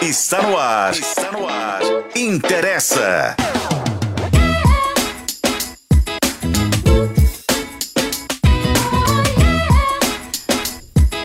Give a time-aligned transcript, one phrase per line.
[0.00, 0.92] Está no ar.
[0.92, 1.80] Está no ar.
[2.14, 3.34] Interessa.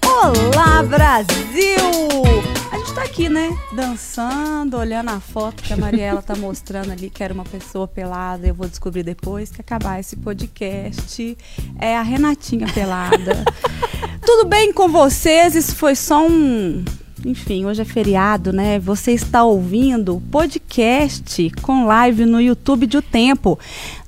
[0.03, 1.77] Olá, Brasil!
[2.71, 3.55] A gente tá aqui, né?
[3.73, 8.47] Dançando, olhando a foto que a Mariela tá mostrando ali, que era uma pessoa pelada.
[8.47, 11.37] Eu vou descobrir depois que acabar esse podcast.
[11.79, 13.45] É a Renatinha pelada.
[14.25, 15.53] Tudo bem com vocês?
[15.53, 16.83] Isso foi só um
[17.25, 18.79] enfim, hoje é feriado, né?
[18.79, 23.57] Você está ouvindo podcast com live no YouTube de O Tempo.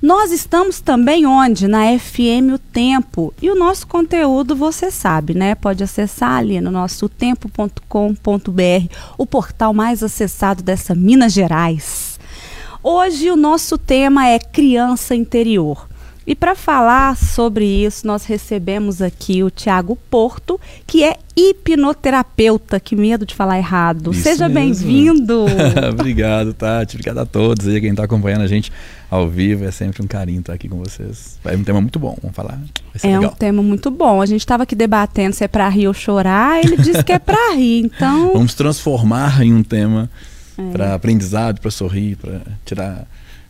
[0.02, 1.66] Nós estamos também onde?
[1.66, 3.32] Na FM O Tempo.
[3.40, 5.54] E o nosso conteúdo você sabe, né?
[5.54, 7.82] Pode acessar ali no nosso tempo.com.br,
[9.16, 12.20] o portal mais acessado dessa Minas Gerais.
[12.82, 15.85] Hoje o nosso tema é criança interior.
[16.26, 22.80] E para falar sobre isso, nós recebemos aqui o Tiago Porto, que é hipnoterapeuta.
[22.80, 24.10] Que medo de falar errado.
[24.10, 25.46] Isso Seja bem-vindo.
[25.92, 26.96] Obrigado, Tati.
[26.96, 28.72] Obrigado a todos aí, quem está acompanhando a gente
[29.10, 29.64] ao vivo.
[29.64, 31.38] É sempre um carinho estar aqui com vocês.
[31.44, 32.58] É um tema muito bom, vamos falar.
[33.02, 33.36] É um legal.
[33.38, 34.20] tema muito bom.
[34.20, 36.58] A gente estava aqui debatendo se é para rir ou chorar.
[36.64, 37.84] Ele disse que é para rir.
[37.84, 40.10] Então, Vamos transformar em um tema
[40.58, 40.70] É.
[40.72, 43.06] para aprendizado, para sorrir, para tirar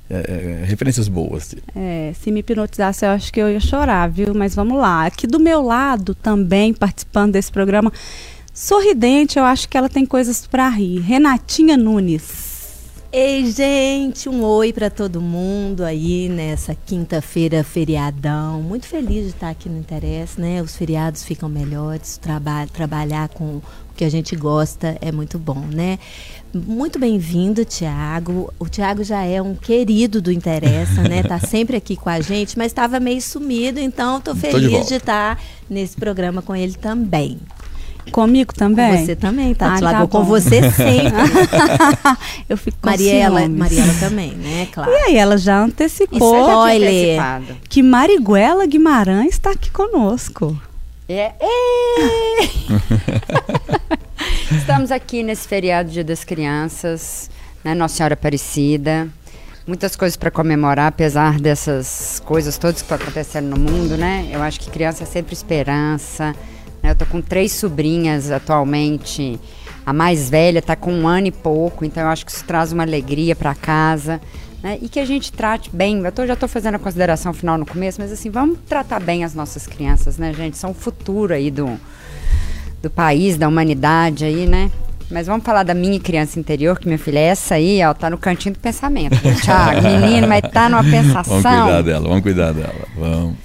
[0.08, 1.54] é, é, referências boas.
[1.74, 4.34] é, se me hipnotizasse, eu acho que eu ia chorar, viu?
[4.34, 5.06] Mas vamos lá.
[5.06, 7.92] Aqui do meu lado, também participando desse programa,
[8.54, 11.00] sorridente, eu acho que ela tem coisas para rir.
[11.00, 12.46] Renatinha Nunes.
[13.12, 18.60] Ei, gente, um oi para todo mundo aí nessa quinta-feira feriadão.
[18.62, 20.60] Muito feliz de estar aqui no Interesse, né?
[20.60, 23.62] Os feriados ficam melhores, traba trabalhar com
[23.96, 25.98] que a gente gosta é muito bom, né?
[26.54, 28.52] Muito bem-vindo, Tiago.
[28.58, 31.22] O Tiago já é um querido do Interessa, né?
[31.22, 34.86] Tá sempre aqui com a gente, mas estava meio sumido, então estou de feliz volta.
[34.86, 37.38] de estar nesse programa com ele também.
[38.12, 38.98] Comigo também?
[38.98, 39.84] Com você também, Tati.
[39.84, 41.12] Ah, tá com você sempre.
[42.48, 43.58] eu fico com Mariela, ciúmes.
[43.58, 44.68] Mariela também, né?
[44.72, 44.90] Claro.
[44.92, 50.56] E aí, ela já antecipou Isso é que Mariguela Guimarães está aqui conosco.
[51.08, 51.32] É.
[51.40, 52.48] Ê!
[54.56, 57.30] Estamos aqui nesse feriado Dia das Crianças,
[57.62, 59.08] né, Nossa Senhora Aparecida.
[59.66, 64.28] Muitas coisas para comemorar, apesar dessas coisas todas que estão acontecendo no mundo, né?
[64.32, 66.34] Eu acho que criança é sempre esperança.
[66.82, 66.90] né?
[66.90, 69.40] Eu tô com três sobrinhas atualmente.
[69.84, 72.72] A mais velha tá com um ano e pouco, então eu acho que isso traz
[72.72, 74.20] uma alegria para casa.
[74.66, 74.78] Né?
[74.82, 76.00] E que a gente trate bem.
[76.04, 79.22] Eu tô- já estou fazendo a consideração final no começo, mas assim, vamos tratar bem
[79.22, 80.58] as nossas crianças, né, gente?
[80.58, 81.78] São o futuro aí do,
[82.82, 84.68] do país, da humanidade aí, né?
[85.08, 88.10] Mas vamos falar da minha criança interior, que minha filha é essa aí, ó, tá
[88.10, 89.14] no cantinho do pensamento.
[89.22, 91.40] viu, Thiago, menino, mas tá numa pensação.
[91.40, 92.88] Vamos cuidar dela, vamos cuidar dela.
[92.98, 93.36] Vamos.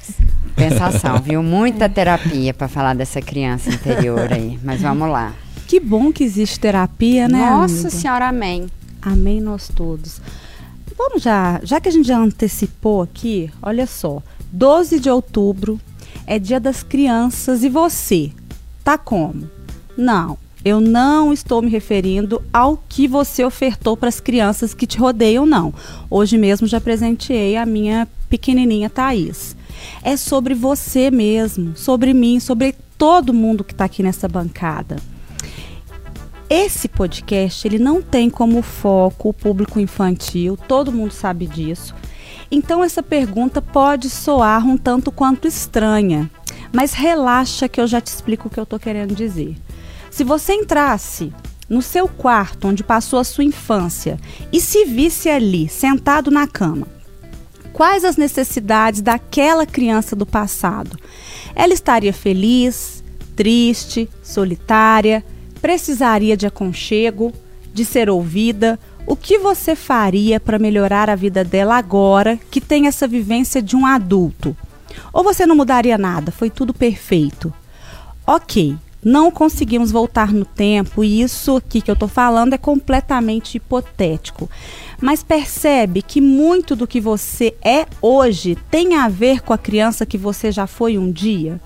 [0.56, 1.44] Pensação, viu?
[1.44, 4.60] Muita terapia pra falar dessa criança interior aí.
[4.64, 5.34] Mas vamos lá.
[5.68, 7.38] Que bom que existe terapia, né?
[7.38, 7.90] Nossa amiga?
[7.92, 8.66] senhora, amém.
[9.00, 10.20] Amém nós todos.
[11.04, 14.22] Vamos já, já que a gente já antecipou aqui, olha só.
[14.52, 15.82] 12 de outubro
[16.28, 18.32] é dia das crianças e você
[18.84, 19.50] tá como?
[19.98, 25.00] Não, eu não estou me referindo ao que você ofertou para as crianças que te
[25.00, 25.74] rodeiam, não.
[26.08, 29.56] Hoje mesmo já presenteei a minha pequenininha Thaís.
[30.04, 34.98] É sobre você mesmo, sobre mim, sobre todo mundo que está aqui nessa bancada.
[36.54, 41.96] Esse podcast ele não tem como foco o público infantil, todo mundo sabe disso.
[42.52, 46.30] Então essa pergunta pode soar um tanto quanto estranha,
[46.74, 49.56] mas relaxa que eu já te explico o que eu estou querendo dizer.
[50.10, 51.32] Se você entrasse
[51.70, 54.20] no seu quarto onde passou a sua infância
[54.52, 56.86] e se visse ali sentado na cama,
[57.72, 61.00] quais as necessidades daquela criança do passado?
[61.56, 63.02] Ela estaria feliz,
[63.38, 65.24] triste, solitária,
[65.62, 67.32] precisaria de aconchego,
[67.74, 68.80] de ser ouvida?
[69.06, 73.76] O que você faria para melhorar a vida dela agora que tem essa vivência de
[73.76, 74.56] um adulto?
[75.14, 76.32] Ou você não mudaria nada?
[76.32, 77.54] Foi tudo perfeito.
[78.26, 83.56] Ok, não conseguimos voltar no tempo e isso aqui que eu estou falando é completamente
[83.56, 84.50] hipotético.
[85.02, 90.06] Mas percebe que muito do que você é hoje tem a ver com a criança
[90.06, 91.60] que você já foi um dia?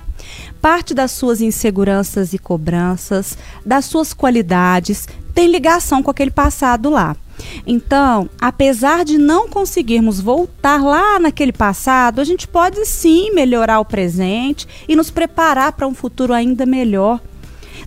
[0.61, 7.15] Parte das suas inseguranças e cobranças, das suas qualidades, tem ligação com aquele passado lá.
[7.67, 13.85] Então, apesar de não conseguirmos voltar lá naquele passado, a gente pode sim melhorar o
[13.85, 17.19] presente e nos preparar para um futuro ainda melhor.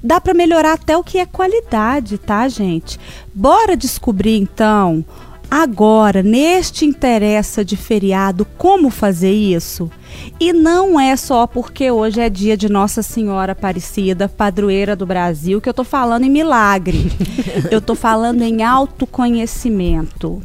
[0.02, 3.00] Dá para melhorar até o que é qualidade, tá, gente?
[3.34, 5.04] Bora descobrir então
[5.50, 9.90] Agora, neste interessa de feriado, como fazer isso?
[10.38, 15.58] E não é só porque hoje é dia de Nossa Senhora Aparecida, padroeira do Brasil,
[15.58, 17.10] que eu tô falando em milagre.
[17.72, 20.42] eu tô falando em autoconhecimento.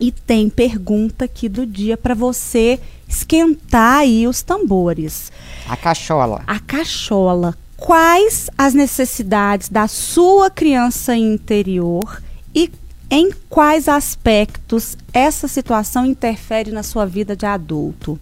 [0.00, 5.30] E tem pergunta aqui do dia para você esquentar aí os tambores.
[5.68, 6.42] A cachola.
[6.46, 7.54] A cachola.
[7.76, 12.22] Quais as necessidades da sua criança interior
[12.54, 12.70] e
[13.10, 18.18] em quais aspectos essa situação interfere na sua vida de adulto.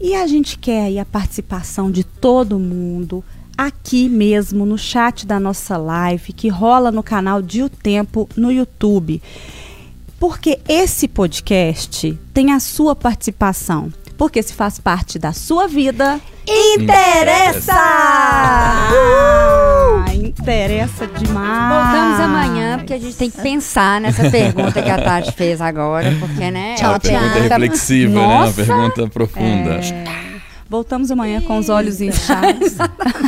[0.00, 3.24] E a gente quer aí a participação de todo mundo
[3.56, 8.50] aqui mesmo no chat da nossa live que rola no canal de O Tempo no
[8.50, 9.22] YouTube.
[10.18, 13.92] Porque esse podcast tem a sua participação.
[14.16, 17.74] Porque se faz parte da sua vida, interessa!
[20.24, 21.84] Ah, interessa demais.
[21.84, 26.10] Voltamos amanhã, porque a gente tem que pensar nessa pergunta que a Tati fez agora,
[26.18, 26.76] porque, né?
[26.80, 28.26] É uma pergunta reflexiva, né?
[28.26, 28.64] Uma Nossa!
[28.64, 29.74] pergunta profunda.
[29.74, 30.24] É,
[30.68, 32.74] Voltamos amanhã com os olhos inchados.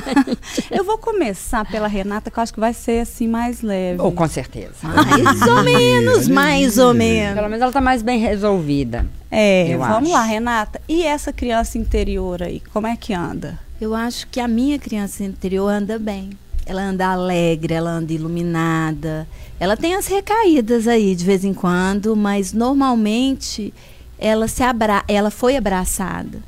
[0.71, 4.01] eu vou começar pela Renata, que eu acho que vai ser assim mais leve.
[4.01, 4.73] Ou com certeza.
[4.83, 7.35] Mais ou menos, mais ou menos.
[7.35, 9.07] Pelo menos ela tá mais bem resolvida.
[9.31, 10.13] É, Eu vamos acho.
[10.13, 10.81] lá, Renata.
[10.89, 13.59] E essa criança interior aí, como é que anda?
[13.81, 16.31] Eu acho que a minha criança interior anda bem.
[16.67, 19.27] Ela anda alegre, ela anda iluminada.
[19.59, 23.73] Ela tem as recaídas aí de vez em quando, mas normalmente
[24.19, 26.43] ela se abra ela foi abraçada.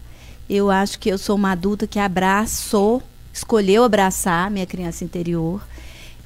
[0.50, 5.62] Eu acho que eu sou uma adulta que abraçou, escolheu abraçar minha criança interior.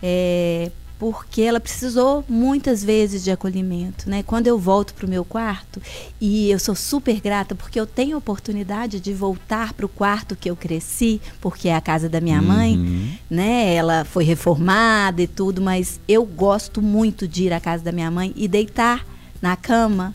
[0.02, 0.70] É,
[1.02, 4.22] porque ela precisou muitas vezes de acolhimento, né?
[4.22, 5.82] Quando eu volto para o meu quarto
[6.20, 10.36] e eu sou super grata porque eu tenho a oportunidade de voltar para o quarto
[10.36, 13.08] que eu cresci, porque é a casa da minha mãe, Uhum.
[13.28, 13.74] né?
[13.74, 18.08] Ela foi reformada e tudo, mas eu gosto muito de ir à casa da minha
[18.08, 19.04] mãe e deitar
[19.40, 20.14] na cama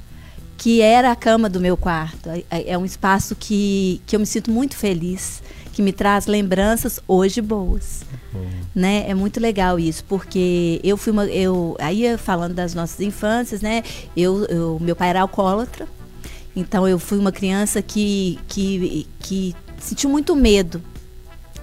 [0.57, 2.30] que era a cama do meu quarto.
[2.30, 5.44] É- É é um espaço que, que eu me sinto muito feliz,
[5.74, 8.04] que me traz lembranças hoje boas.
[8.75, 9.06] Né?
[9.10, 11.25] É muito legal isso, porque eu fui uma.
[11.25, 13.84] Eu, aí falando das nossas infâncias, né?
[14.16, 15.88] Eu, eu, meu pai era alcoólatra,
[16.56, 20.81] então eu fui uma criança que, que, que sentiu muito medo.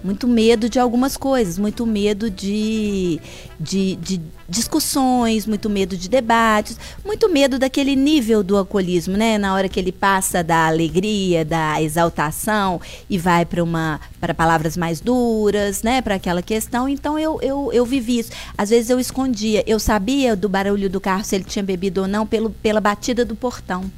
[0.05, 3.19] Muito medo de algumas coisas, muito medo de,
[3.59, 9.39] de, de discussões, muito medo de debates, muito medo daquele nível do alcoolismo, né?
[9.39, 14.77] Na hora que ele passa da alegria, da exaltação e vai para uma para palavras
[14.77, 16.03] mais duras, né?
[16.03, 16.87] Para aquela questão.
[16.87, 18.31] Então eu, eu, eu vivi isso.
[18.59, 22.07] Às vezes eu escondia, eu sabia do barulho do carro se ele tinha bebido ou
[22.07, 23.91] não pelo, pela batida do portão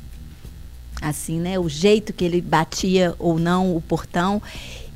[1.01, 1.59] assim, né?
[1.59, 4.41] O jeito que ele batia ou não o portão.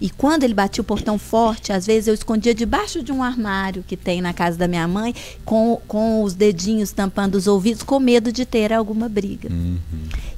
[0.00, 3.84] E quando ele batia o portão forte, às vezes eu escondia debaixo de um armário
[3.86, 5.14] que tem na casa da minha mãe,
[5.44, 9.50] com, com os dedinhos tampando os ouvidos, com medo de ter alguma briga.
[9.52, 9.76] Uhum.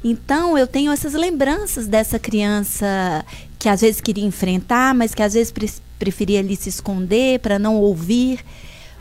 [0.02, 3.24] Então eu tenho essas lembranças dessa criança
[3.56, 7.56] que às vezes queria enfrentar, mas que às vezes pre- preferia ali se esconder para
[7.56, 8.40] não ouvir.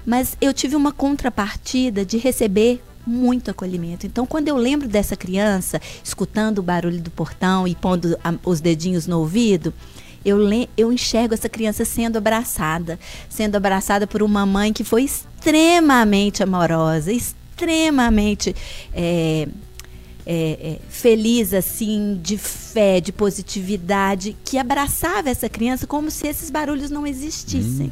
[0.05, 4.05] Mas eu tive uma contrapartida de receber muito acolhimento.
[4.05, 8.59] Então, quando eu lembro dessa criança escutando o barulho do portão e pondo a- os
[8.61, 9.73] dedinhos no ouvido,
[10.23, 12.99] eu, le- eu enxergo essa criança sendo abraçada,
[13.29, 18.55] sendo abraçada por uma mãe que foi extremamente amorosa, extremamente
[18.93, 19.47] é,
[20.25, 26.49] é, é, feliz, assim, de fé, de positividade, que abraçava essa criança como se esses
[26.49, 27.91] barulhos não existissem.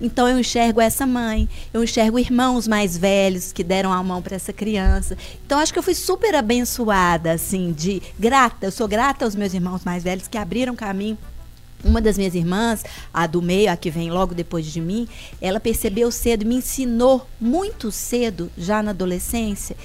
[0.00, 4.36] Então eu enxergo essa mãe, eu enxergo irmãos mais velhos que deram a mão para
[4.36, 5.16] essa criança.
[5.44, 8.66] Então acho que eu fui super abençoada, assim, de grata.
[8.66, 11.18] Eu sou grata aos meus irmãos mais velhos que abriram caminho
[11.84, 15.08] uma das minhas irmãs, a do meio, a que vem logo depois de mim,
[15.40, 19.76] ela percebeu cedo, me ensinou muito cedo, já na adolescência,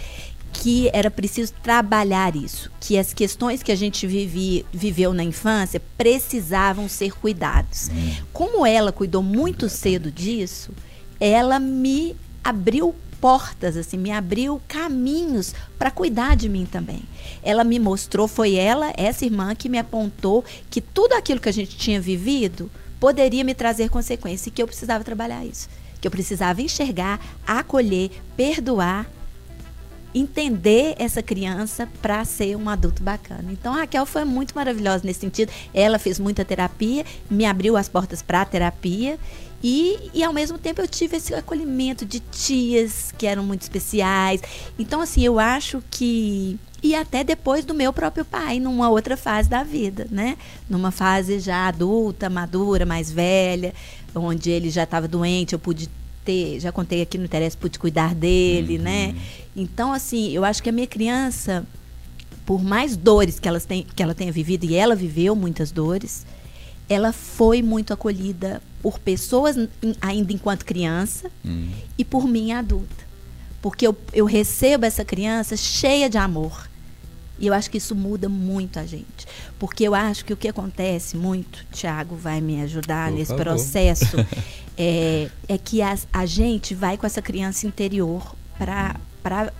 [0.62, 5.82] que era preciso trabalhar isso, que as questões que a gente vivi, viveu na infância
[5.98, 7.90] precisavam ser cuidados.
[8.32, 10.72] Como ela cuidou muito cedo disso,
[11.20, 17.04] ela me abriu portas, assim, me abriu caminhos para cuidar de mim também.
[17.44, 21.54] Ela me mostrou, foi ela, essa irmã, que me apontou que tudo aquilo que a
[21.54, 22.70] gente tinha vivido
[23.00, 25.68] poderia me trazer consequências e que eu precisava trabalhar isso.
[26.00, 29.08] Que eu precisava enxergar, acolher, perdoar
[30.16, 33.52] entender essa criança para ser um adulto bacana.
[33.52, 35.52] Então a Raquel foi muito maravilhosa nesse sentido.
[35.74, 39.20] Ela fez muita terapia, me abriu as portas para a terapia
[39.62, 44.42] e, e ao mesmo tempo eu tive esse acolhimento de tias que eram muito especiais.
[44.80, 49.50] Então assim, eu acho que e até depois do meu próprio pai, numa outra fase
[49.50, 50.38] da vida, né?
[50.70, 53.74] Numa fase já adulta, madura, mais velha,
[54.14, 55.90] onde ele já estava doente, eu pude
[56.26, 58.84] ter, já contei aqui no interesse, pude cuidar dele, Uhum.
[58.84, 59.16] né?
[59.56, 61.66] Então, assim, eu acho que a minha criança,
[62.46, 66.26] por mais dores que, elas têm, que ela tenha vivido, e ela viveu muitas dores,
[66.90, 69.56] ela foi muito acolhida por pessoas
[70.02, 71.70] ainda enquanto criança Hum.
[71.98, 73.06] e por mim adulta.
[73.62, 76.70] Porque eu, eu recebo essa criança cheia de amor.
[77.38, 79.28] E eu acho que isso muda muito a gente.
[79.60, 83.44] Porque eu acho que o que acontece muito, Tiago vai me ajudar Por nesse favor.
[83.44, 84.16] processo,
[84.78, 89.00] é, é que as- a, gente vai com essa criança interior para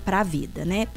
[0.06, 0.88] a vida, né?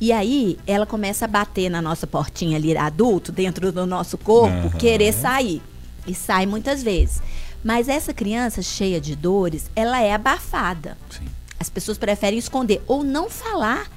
[0.00, 4.68] E aí ela começa a bater na nossa portinha ali, adulto, dentro do nosso corpo,
[4.68, 4.78] Aham.
[4.78, 5.60] querer sair.
[6.06, 7.20] E sai muitas vezes.
[7.62, 10.96] Mas essa criança cheia de dores, ela é abafada.
[11.10, 11.24] Sim.
[11.58, 13.90] As pessoas preferem esconder ou não falar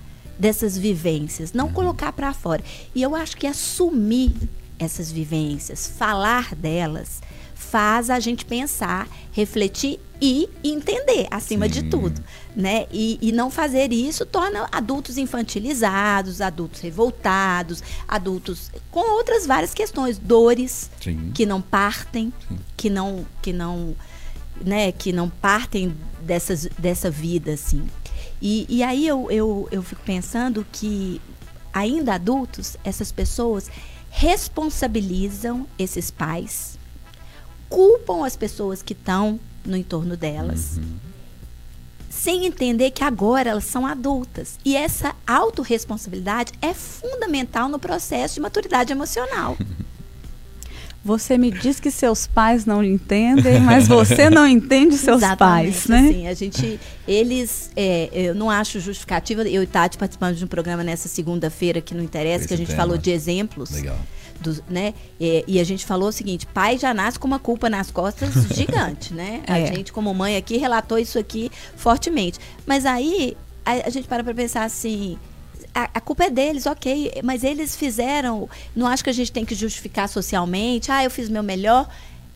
[0.44, 2.62] dessas vivências, não colocar para fora.
[2.94, 4.34] E eu acho que assumir
[4.78, 7.22] essas vivências, falar delas,
[7.56, 11.90] faz a gente pensar, refletir e entender, acima de Sim.
[11.90, 12.22] tudo,
[12.54, 12.88] né?
[12.92, 20.18] E, e não fazer isso torna adultos infantilizados, adultos revoltados, adultos com outras várias questões,
[20.18, 21.32] dores Sim.
[21.34, 22.60] que não partem, Sim.
[22.76, 23.96] que não que não
[24.62, 27.88] né, que não partem dessas, dessa vida assim.
[28.44, 31.22] E, e aí eu, eu, eu fico pensando que
[31.74, 33.72] ainda adultos, essas pessoas
[34.10, 36.78] responsabilizam esses pais,
[37.70, 40.78] culpam as pessoas que estão no entorno delas,
[42.10, 44.60] sem entender que agora elas são adultas.
[44.66, 49.58] E essa autorresponsabilidade é fundamental no processo de maturidade emocional.
[51.06, 55.38] Você me diz que seus pais não entendem, mas você não entende seus Exatamente,
[55.76, 56.00] pais, né?
[56.10, 59.42] Assim, a gente, eles, é, eu não acho justificativa.
[59.44, 62.58] Eu e Tati participando de um programa nessa segunda-feira que não interessa, Esse que a
[62.58, 62.78] gente tema.
[62.80, 63.72] falou de exemplos.
[63.72, 63.98] Legal.
[64.40, 64.94] dos- né?
[65.22, 68.30] É, e a gente falou o seguinte: pai já nasce com uma culpa nas costas
[68.56, 69.42] gigante, né?
[69.48, 69.66] A É.
[69.68, 72.40] gente, como mãe aqui, relatou isso aqui fortemente.
[72.66, 75.18] Mas aí a, a gente para para pensar assim.
[75.76, 78.48] A, a culpa é deles, ok, mas eles fizeram.
[78.76, 80.92] Não acho que a gente tem que justificar socialmente.
[80.92, 81.90] Ah, eu fiz meu melhor.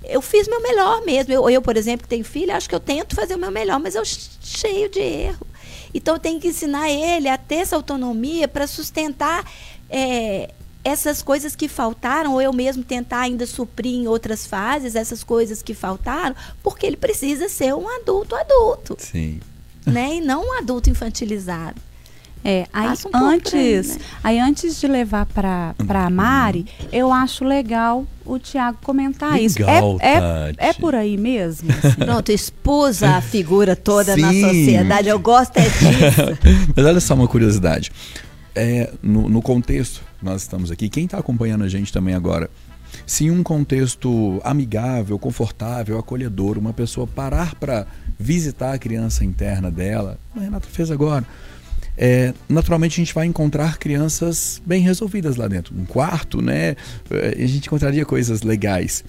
[0.03, 1.33] Eu fiz meu melhor mesmo.
[1.33, 3.79] Eu, eu, por exemplo, que tenho filho, acho que eu tento fazer o meu melhor,
[3.79, 5.45] mas eu ch- cheio de erro.
[5.93, 9.43] Então, eu tenho que ensinar ele a ter essa autonomia para sustentar
[9.89, 10.51] é,
[10.83, 15.61] essas coisas que faltaram, ou eu mesmo tentar ainda suprir em outras fases essas coisas
[15.61, 19.39] que faltaram, porque ele precisa ser um adulto adulto, Sim.
[19.85, 20.15] né?
[20.15, 21.81] E não um adulto infantilizado.
[22.43, 23.53] É, aí Passa um antes,
[23.91, 24.05] aí, né?
[24.23, 29.59] aí antes de levar para para Mari, eu acho legal o Tiago comentar isso.
[29.59, 30.55] Legal, É, é, Tati.
[30.59, 31.69] é por aí mesmo?
[31.83, 31.91] assim?
[31.93, 34.41] Pronto, expus a figura toda na Sim.
[34.43, 35.09] sociedade.
[35.09, 36.37] Eu gosto é disso.
[36.75, 37.91] Mas olha só uma curiosidade.
[38.55, 42.49] É, no, no contexto que nós estamos aqui, quem está acompanhando a gente também agora,
[43.05, 47.85] se em um contexto amigável, confortável, acolhedor, uma pessoa parar para
[48.17, 51.23] visitar a criança interna dela, a Renata fez agora,
[51.97, 55.75] é, naturalmente a gente vai encontrar crianças bem resolvidas lá dentro.
[55.75, 56.75] Um quarto, né?
[57.09, 59.03] é, A gente encontraria coisas legais.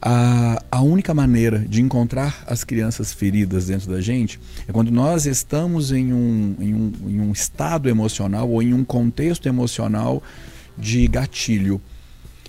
[0.00, 5.24] A, a única maneira de encontrar as crianças feridas dentro da gente é quando nós
[5.24, 10.22] estamos em um, em um, em um estado emocional ou em um contexto emocional
[10.76, 11.80] de gatilho.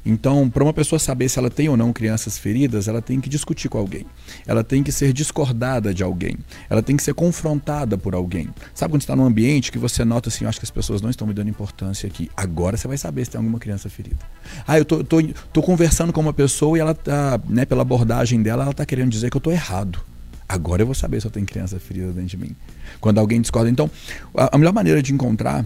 [0.05, 3.27] Então, para uma pessoa saber se ela tem ou não crianças feridas, ela tem que
[3.27, 4.05] discutir com alguém.
[4.45, 6.37] Ela tem que ser discordada de alguém.
[6.69, 8.49] Ela tem que ser confrontada por alguém.
[8.75, 11.25] Sabe quando está num ambiente que você nota assim, acho que as pessoas não estão
[11.25, 12.29] me dando importância aqui.
[12.37, 14.19] Agora você vai saber se tem alguma criança ferida.
[14.67, 15.17] Ah, eu tô, tô,
[15.51, 19.09] tô conversando com uma pessoa e ela tá, né, pela abordagem dela, ela tá querendo
[19.09, 19.99] dizer que eu tô errado.
[20.47, 22.55] Agora eu vou saber se eu tenho criança ferida dentro de mim.
[23.01, 23.71] Quando alguém discorda.
[23.71, 23.89] Então,
[24.37, 25.65] a, a melhor maneira de encontrar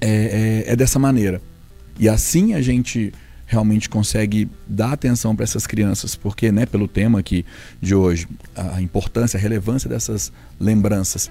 [0.00, 1.42] é, é, é dessa maneira.
[1.98, 3.12] E assim a gente
[3.46, 7.44] realmente consegue dar atenção para essas crianças, porque, né, pelo tema aqui
[7.80, 11.30] de hoje, a importância, a relevância dessas lembranças,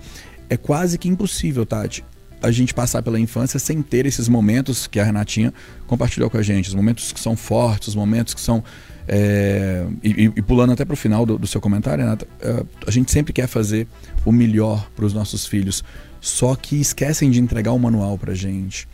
[0.50, 2.05] é quase que impossível, Tati,
[2.41, 5.53] a gente passar pela infância sem ter esses momentos que a Renatinha
[5.88, 8.63] compartilhou com a gente, os momentos que são fortes, os momentos que são
[9.08, 12.91] é, e, e, pulando até para o final do, do, seu comentário, Renata, é, a
[12.91, 13.88] gente sempre quer fazer
[14.25, 15.84] o melhor para os nossos filhos,
[16.22, 18.88] só que esquecem de entregar o manual para gente.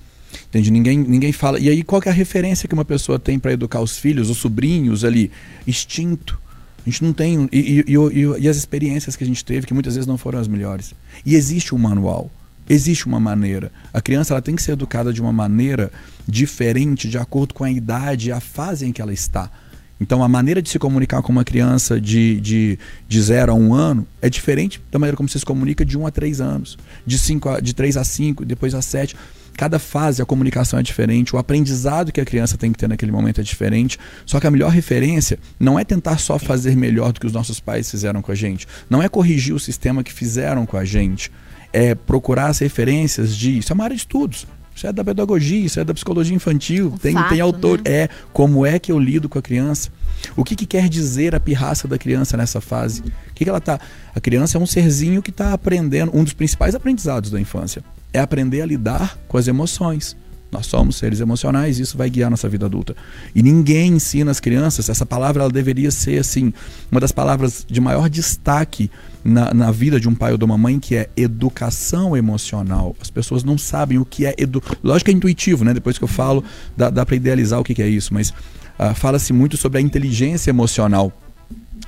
[0.47, 0.71] Entende?
[0.71, 1.59] Ninguém, ninguém fala.
[1.59, 4.37] E aí, qual é a referência que uma pessoa tem para educar os filhos, os
[4.37, 5.31] sobrinhos ali?
[5.67, 6.39] Instinto.
[6.85, 7.49] A gente não tem.
[7.51, 10.39] E, e, e, e, as experiências que a gente teve, que muitas vezes não foram
[10.39, 10.93] as melhores.
[11.25, 12.31] E existe um manual.
[12.67, 13.71] Existe uma maneira.
[13.91, 15.91] A criança ela tem que ser educada de uma maneira
[16.27, 19.51] diferente, de acordo com a idade e a fase em que ela está.
[19.99, 23.59] Então, a maneira de se comunicar com uma criança de, de, de 0 a 1
[23.61, 26.39] um ano é diferente da maneira como você se comunica de 1 um a 3
[26.39, 29.15] anos, de, cinco a, de 3 a 5, depois a 7.
[29.59, 33.11] Cada fase a comunicação é diferente, o aprendizado que a criança tem que ter naquele
[33.11, 33.99] momento é diferente.
[34.25, 37.59] Só que a melhor referência não é tentar só fazer melhor do que os nossos
[37.59, 41.29] pais fizeram com a gente, não é corrigir o sistema que fizeram com a gente,
[41.73, 43.57] é procurar as referências de.
[43.57, 44.47] Isso é uma área de estudos.
[44.79, 46.93] Isso é da pedagogia, isso é da psicologia infantil.
[47.01, 47.79] tem, fato, tem autor.
[47.79, 47.91] né?
[48.03, 49.91] É como é que eu lido com a criança.
[50.37, 53.01] O que, que quer dizer a pirraça da criança nessa fase?
[53.01, 53.77] O que, que ela tá.
[54.15, 56.15] A criança é um serzinho que está aprendendo.
[56.15, 57.83] Um dos principais aprendizados da infância
[58.13, 60.15] é aprender a lidar com as emoções.
[60.51, 62.95] Nós somos seres emocionais e isso vai guiar nossa vida adulta.
[63.35, 66.51] E ninguém ensina as crianças, essa palavra ela deveria ser assim,
[66.91, 68.89] uma das palavras de maior destaque
[69.23, 72.95] na, na vida de um pai ou de uma mãe, que é educação emocional.
[72.99, 74.61] As pessoas não sabem o que é edu...
[74.83, 75.73] Lógico que é intuitivo, né?
[75.73, 76.43] Depois que eu falo,
[76.75, 78.33] dá, dá para idealizar o que, que é isso, mas
[78.77, 81.11] ah, fala-se muito sobre a inteligência emocional.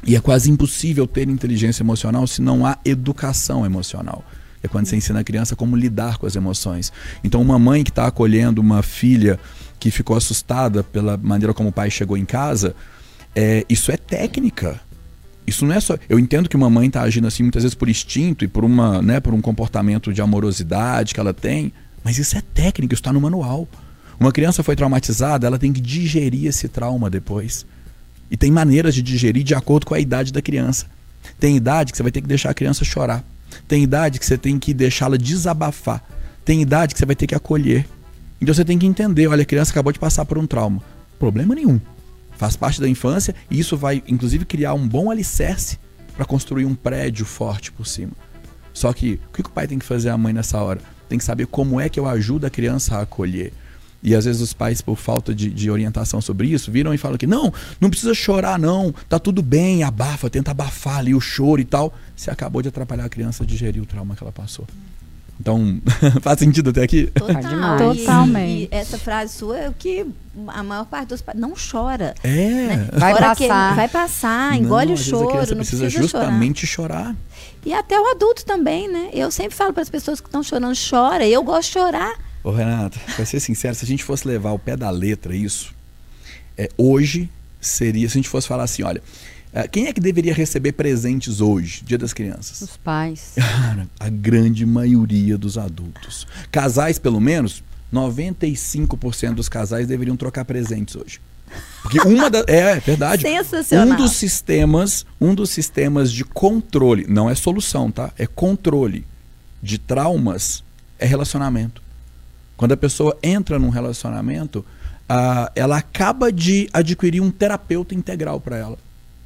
[0.05, 4.23] E é quase impossível ter inteligência emocional se não há educação emocional.
[4.63, 6.91] É quando você ensina a criança como lidar com as emoções.
[7.23, 9.39] Então, uma mãe que está acolhendo uma filha
[9.79, 12.75] que ficou assustada pela maneira como o pai chegou em casa,
[13.35, 14.79] é, isso é técnica.
[15.45, 15.97] Isso não é só.
[16.07, 19.01] Eu entendo que uma mãe está agindo assim muitas vezes por instinto e por, uma,
[19.01, 23.11] né, por um comportamento de amorosidade que ela tem, mas isso é técnica, isso está
[23.11, 23.67] no manual.
[24.19, 27.65] Uma criança foi traumatizada, ela tem que digerir esse trauma depois.
[28.29, 30.85] E tem maneiras de digerir de acordo com a idade da criança.
[31.39, 33.23] Tem idade que você vai ter que deixar a criança chorar.
[33.71, 36.05] Tem idade que você tem que deixá-la desabafar.
[36.43, 37.87] Tem idade que você vai ter que acolher.
[38.41, 40.83] Então você tem que entender, olha, a criança acabou de passar por um trauma.
[41.17, 41.79] Problema nenhum.
[42.37, 45.79] Faz parte da infância e isso vai, inclusive, criar um bom alicerce
[46.17, 48.11] para construir um prédio forte por cima.
[48.73, 50.81] Só que o que o pai tem que fazer a mãe nessa hora?
[51.07, 53.53] Tem que saber como é que eu ajudo a criança a acolher.
[54.03, 57.17] E às vezes os pais, por falta de, de, orientação sobre isso, viram e falam
[57.17, 61.61] que não, não precisa chorar, não, tá tudo bem, abafa, tenta abafar ali o choro
[61.61, 61.93] e tal.
[62.15, 64.65] Você acabou de atrapalhar a criança a digerir o trauma que ela passou.
[65.39, 65.81] Então,
[66.21, 67.07] faz sentido até aqui?
[67.07, 67.41] Total.
[67.41, 67.97] demais.
[67.99, 68.69] Totalmente.
[68.71, 70.05] E, e essa frase sua é o que
[70.47, 72.13] a maior parte dos pais não chora.
[72.23, 72.77] É.
[72.93, 73.75] Vai Chora que- passar.
[73.75, 76.25] vai passar, engole Não, o choro, a criança não precisa, precisa chorar.
[76.25, 77.15] justamente chorar.
[77.65, 79.09] E até o adulto também, né?
[79.13, 81.27] Eu sempre falo para as pessoas que estão chorando, chora.
[81.27, 82.15] Eu gosto de chorar.
[82.43, 85.73] Ô Renata, pra ser sincero, se a gente fosse levar ao pé da letra isso,
[86.57, 87.29] é, hoje
[87.59, 89.01] seria, se a gente fosse falar assim, olha,
[89.53, 92.61] é, quem é que deveria receber presentes hoje, Dia das Crianças?
[92.61, 93.33] Os pais.
[93.37, 96.25] Cara, a grande maioria dos adultos.
[96.51, 97.63] Casais, pelo menos,
[97.93, 101.19] 95% dos casais deveriam trocar presentes hoje.
[101.81, 103.23] Porque uma da, é, é verdade.
[103.23, 103.93] Sensacional.
[103.93, 108.11] Um dos sistemas, um dos sistemas de controle, não é solução, tá?
[108.17, 109.05] É controle
[109.61, 110.63] de traumas
[110.97, 111.81] é relacionamento.
[112.61, 114.63] Quando a pessoa entra num relacionamento,
[115.55, 118.77] ela acaba de adquirir um terapeuta integral para ela.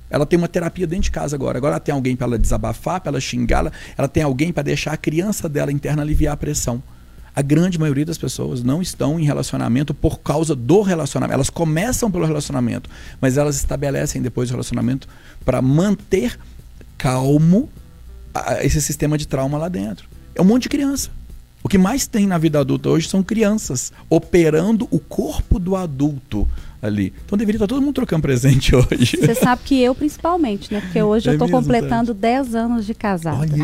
[0.10, 1.58] Ela tem uma terapia dentro de casa agora.
[1.58, 3.74] Agora ela tem alguém para ela desabafar, para ela xingá-la.
[3.98, 6.82] Ela tem alguém para deixar a criança dela interna aliviar a pressão.
[7.36, 11.34] A grande maioria das pessoas não estão em relacionamento por causa do relacionamento.
[11.34, 15.10] Elas começam pelo relacionamento, mas elas estabelecem depois o relacionamento
[15.44, 16.40] para manter
[16.98, 17.70] calmo
[18.62, 20.08] esse sistema de trauma lá dentro.
[20.34, 21.10] É um monte de criança.
[21.66, 26.48] O que mais tem na vida adulta hoje são crianças operando o corpo do adulto
[26.86, 27.14] ali.
[27.26, 29.18] Então deveria estar todo mundo trocando presente hoje.
[29.18, 30.82] Você sabe que eu principalmente, né?
[30.82, 33.38] Porque hoje É eu mesmo, completando 10 anos de casada.
[33.38, 33.56] Olha,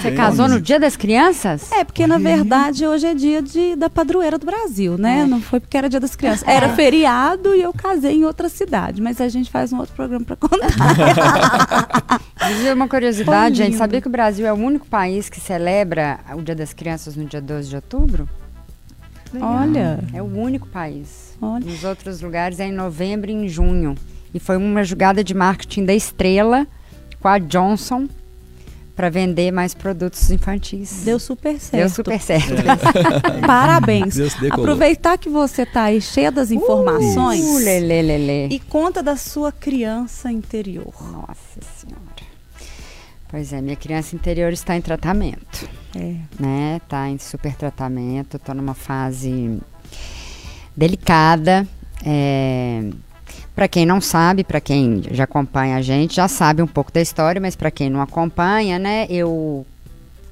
[0.00, 1.70] Você casou no Dia das Crianças?
[1.72, 5.24] É, porque na verdade hoje é dia de, da padroeira do Brasil, né?
[5.26, 6.46] Não foi porque era dia das crianças.
[6.46, 9.00] Era feriado e eu casei em outra cidade.
[9.00, 10.68] Mas a gente faz um outro programa pra contar.
[12.56, 13.76] Dizer uma curiosidade, gente.
[13.76, 17.24] Sabia que o Brasil é o único país que celebra o Dia das Crianças no
[17.24, 18.28] dia 12 de outubro?
[19.40, 21.36] Olha, É o único país.
[21.40, 21.64] olha.
[21.64, 23.94] Nos outros lugares é em novembro e em junho.
[24.32, 26.66] E foi uma jogada de marketing da Estrela
[27.20, 28.08] com a Johnson
[28.94, 31.02] para vender mais produtos infantis.
[31.04, 31.76] Deu super certo.
[31.82, 32.52] Deu super certo.
[33.46, 34.14] Parabéns.
[34.14, 34.64] Deus decolou.
[34.64, 38.48] Aproveitar que você tá aí cheia das informações Uh, lelê, lelê.
[38.48, 40.92] e conta da sua criança interior.
[41.12, 42.29] Nossa Senhora.
[43.30, 45.68] Pois é, minha criança interior está em tratamento.
[45.94, 46.14] É.
[46.38, 46.80] né?
[46.88, 49.60] Tá em super tratamento, tô numa fase
[50.76, 51.66] delicada.
[52.04, 52.90] É,
[53.54, 57.00] para quem não sabe, para quem já acompanha a gente, já sabe um pouco da
[57.00, 59.06] história, mas para quem não acompanha, né?
[59.08, 59.66] Eu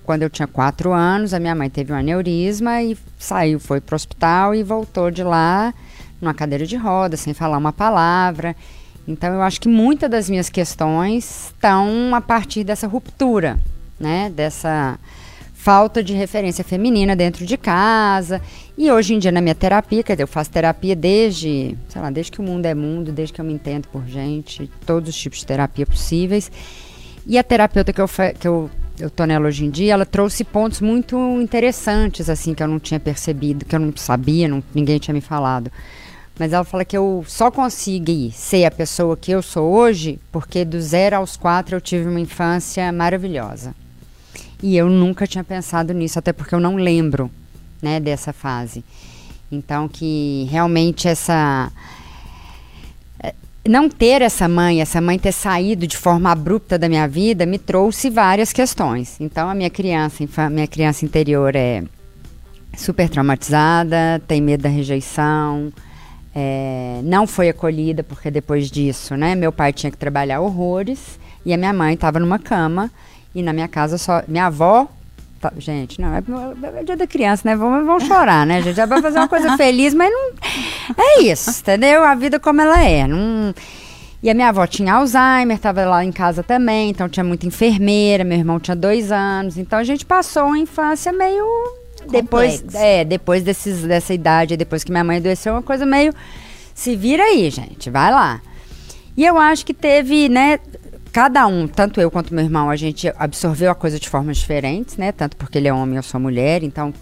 [0.02, 3.94] quando eu tinha quatro anos, a minha mãe teve um aneurisma e saiu, foi pro
[3.94, 5.74] hospital e voltou de lá
[6.18, 8.56] numa cadeira de rodas, sem falar uma palavra.
[9.08, 13.58] Então eu acho que muitas das minhas questões estão a partir dessa ruptura,
[13.98, 14.28] né?
[14.28, 14.98] Dessa
[15.54, 18.40] falta de referência feminina dentro de casa.
[18.76, 22.10] E hoje em dia na minha terapia, quer dizer, eu faço terapia desde, sei lá,
[22.10, 25.16] desde que o mundo é mundo, desde que eu me entendo por gente, todos os
[25.16, 26.52] tipos de terapia possíveis.
[27.26, 30.42] E a terapeuta que eu, que eu eu tô nela hoje em dia, ela trouxe
[30.42, 34.98] pontos muito interessantes, assim, que eu não tinha percebido, que eu não sabia, não, ninguém
[34.98, 35.70] tinha me falado.
[36.38, 40.64] Mas ela fala que eu só consegui ser a pessoa que eu sou hoje porque
[40.64, 43.74] do zero aos quatro eu tive uma infância maravilhosa.
[44.62, 47.30] E eu nunca tinha pensado nisso, até porque eu não lembro,
[47.82, 48.84] né, dessa fase.
[49.50, 51.72] Então que realmente essa
[53.20, 53.34] eh,
[53.66, 57.58] não ter essa mãe, essa mãe ter saído de forma abrupta da minha vida, me
[57.58, 59.20] trouxe várias questões.
[59.20, 61.82] Então a minha criança, minha criança interior é
[62.76, 65.72] super traumatizada, tem medo da rejeição,
[66.40, 71.52] é, não foi acolhida porque depois disso, né, meu pai tinha que trabalhar horrores e
[71.52, 72.92] a minha mãe estava numa cama
[73.34, 74.86] e na minha casa só minha avó
[75.40, 76.18] Tá, gente, não, é,
[76.80, 77.54] é, dia da criança, né?
[77.54, 78.80] Vamos, vamos chorar, né, gente?
[78.80, 80.32] É pra fazer uma coisa feliz, mas não.
[80.98, 82.02] É isso, entendeu?
[82.02, 83.06] A vida como ela é.
[83.06, 83.54] Não...
[84.20, 88.24] E a minha avó tinha Alzheimer, estava lá em casa também, então tinha muita enfermeira,
[88.24, 89.56] meu irmão tinha dois anos.
[89.56, 91.46] Então a gente passou uma infância meio.
[92.10, 96.12] Depois, é, depois desses, dessa idade, depois que minha mãe adoeceu, uma coisa meio.
[96.74, 98.40] Se vira aí, gente, vai lá.
[99.16, 100.60] E eu acho que teve, né,
[101.12, 104.96] cada um, tanto eu quanto meu irmão, a gente absorveu a coisa de formas diferentes,
[104.96, 105.10] né?
[105.10, 106.94] Tanto porque ele é homem e eu sou mulher, então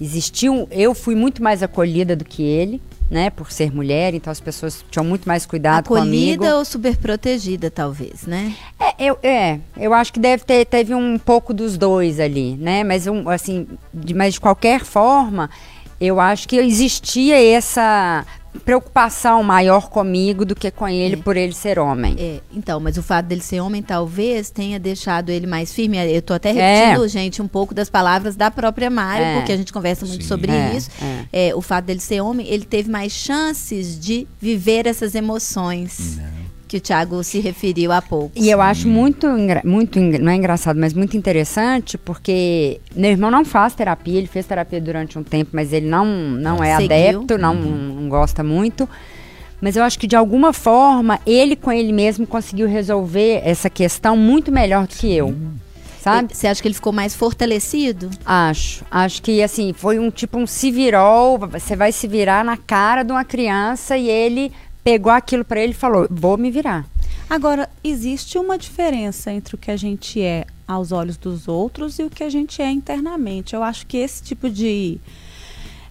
[0.00, 3.28] existiu, eu fui muito mais acolhida do que ele, né?
[3.28, 6.32] Por ser mulher, então as pessoas tinham muito mais cuidado acolhida comigo.
[6.44, 8.54] Acolhida ou super protegida, talvez, né?
[8.80, 12.82] É, eu, é, eu acho que deve ter, teve um pouco dos dois ali, né?
[12.82, 15.50] Mas um, assim, de, mas de qualquer forma,
[16.00, 18.24] eu acho que existia essa
[18.60, 21.18] preocupação maior comigo do que com ele é.
[21.18, 22.16] por ele ser homem.
[22.18, 25.96] É, então, mas o fato dele ser homem talvez tenha deixado ele mais firme.
[26.12, 27.08] Eu tô até repetindo, é.
[27.08, 29.34] gente, um pouco das palavras da própria Mari, é.
[29.36, 30.28] porque a gente conversa muito Sim.
[30.28, 30.90] sobre é, isso.
[31.32, 31.54] É.
[31.54, 36.18] o fato dele ser homem, ele teve mais chances de viver essas emoções.
[36.18, 36.41] Não
[36.72, 38.32] que o Thiago se referiu há pouco.
[38.34, 39.26] E eu acho muito,
[39.62, 44.46] muito, não é engraçado, mas muito interessante, porque meu irmão não faz terapia, ele fez
[44.46, 46.96] terapia durante um tempo, mas ele não, não é Seguiu.
[46.96, 48.00] adepto, não, uhum.
[48.00, 48.88] não gosta muito.
[49.60, 54.16] Mas eu acho que de alguma forma ele com ele mesmo conseguiu resolver essa questão
[54.16, 55.36] muito melhor do que eu.
[56.00, 56.34] Sabe?
[56.34, 58.10] Você acha que ele ficou mais fortalecido?
[58.24, 58.82] Acho.
[58.90, 63.02] Acho que assim, foi um tipo um se virou, você vai se virar na cara
[63.02, 64.50] de uma criança e ele
[64.82, 66.86] pegou aquilo para ele e falou: vou me virar.
[67.28, 72.02] Agora, existe uma diferença entre o que a gente é aos olhos dos outros e
[72.02, 73.54] o que a gente é internamente.
[73.54, 75.00] Eu acho que esse tipo de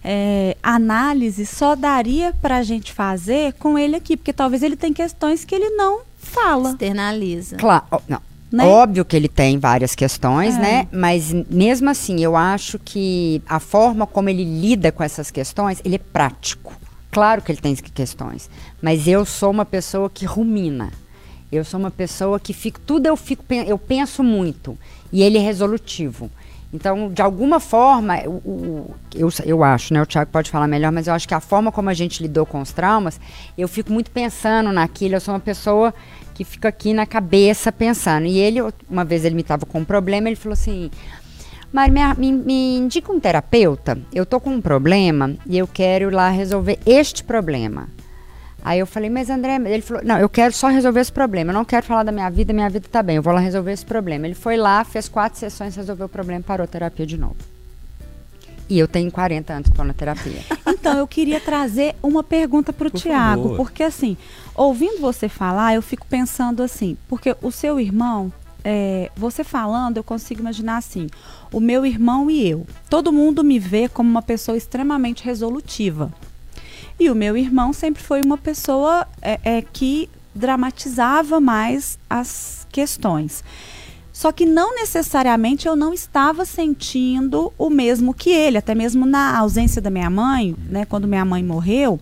[0.04, 4.94] é, análise só daria para a gente fazer com ele aqui, porque talvez ele tenha
[4.94, 6.70] questões que ele não fala.
[6.70, 7.56] Externaliza.
[7.56, 8.20] Claro, não.
[8.52, 8.66] Né?
[8.66, 10.60] Óbvio que ele tem várias questões, é.
[10.60, 10.88] né?
[10.92, 15.94] Mas mesmo assim, eu acho que a forma como ele lida com essas questões, ele
[15.94, 16.81] é prático.
[17.12, 18.48] Claro que ele tem questões,
[18.80, 20.90] mas eu sou uma pessoa que rumina.
[21.52, 24.78] Eu sou uma pessoa que fico, tudo eu fico, eu penso muito
[25.12, 26.30] e ele é resolutivo.
[26.72, 30.00] Então, de alguma forma, o, o, eu, eu acho, né?
[30.00, 32.46] O Thiago pode falar melhor, mas eu acho que a forma como a gente lidou
[32.46, 33.20] com os traumas,
[33.58, 35.14] eu fico muito pensando naquilo.
[35.14, 35.92] Eu sou uma pessoa
[36.32, 38.24] que fica aqui na cabeça pensando.
[38.24, 40.90] E ele, uma vez ele me estava com um problema, ele falou assim:
[41.72, 43.98] mas me, me, me indica um terapeuta.
[44.12, 47.88] Eu tô com um problema e eu quero ir lá resolver este problema.
[48.64, 51.50] Aí eu falei, mas André, ele falou, não, eu quero só resolver esse problema.
[51.50, 53.16] Eu não quero falar da minha vida, minha vida tá bem.
[53.16, 54.26] Eu vou lá resolver esse problema.
[54.26, 57.36] Ele foi lá, fez quatro sessões, resolveu o problema, parou a terapia de novo.
[58.68, 60.42] E eu tenho 40 anos que estou na terapia.
[60.82, 64.16] Então, eu queria trazer uma pergunta para o Tiago, porque assim,
[64.52, 68.32] ouvindo você falar, eu fico pensando assim, porque o seu irmão
[68.64, 71.08] é, você falando, eu consigo imaginar assim:
[71.52, 72.66] o meu irmão e eu.
[72.88, 76.12] Todo mundo me vê como uma pessoa extremamente resolutiva.
[76.98, 83.42] E o meu irmão sempre foi uma pessoa é, é, que dramatizava mais as questões.
[84.12, 89.36] Só que não necessariamente eu não estava sentindo o mesmo que ele, até mesmo na
[89.38, 91.98] ausência da minha mãe, né, quando minha mãe morreu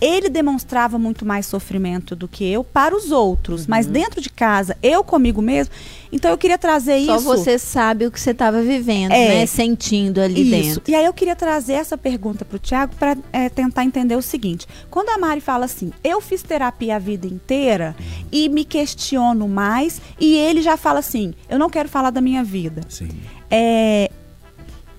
[0.00, 3.66] ele demonstrava muito mais sofrimento do que eu para os outros, uhum.
[3.68, 5.74] mas dentro de casa, eu comigo mesmo.
[6.12, 7.24] Então eu queria trazer Só isso.
[7.24, 9.46] Só você sabe o que você estava vivendo, é, né?
[9.46, 10.50] Sentindo ali isso.
[10.50, 10.90] dentro.
[10.90, 14.22] E aí eu queria trazer essa pergunta para o Tiago para é, tentar entender o
[14.22, 17.94] seguinte: quando a Mari fala assim, eu fiz terapia a vida inteira
[18.32, 22.42] e me questiono mais, e ele já fala assim, eu não quero falar da minha
[22.42, 22.82] vida.
[22.88, 23.08] Sim.
[23.50, 24.10] É,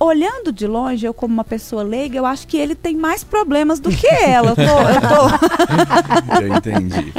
[0.03, 3.79] olhando de longe, eu como uma pessoa leiga, eu acho que ele tem mais problemas
[3.79, 4.51] do que ela.
[4.51, 6.41] Eu, tô, eu, tô...
[6.41, 7.13] eu entendi.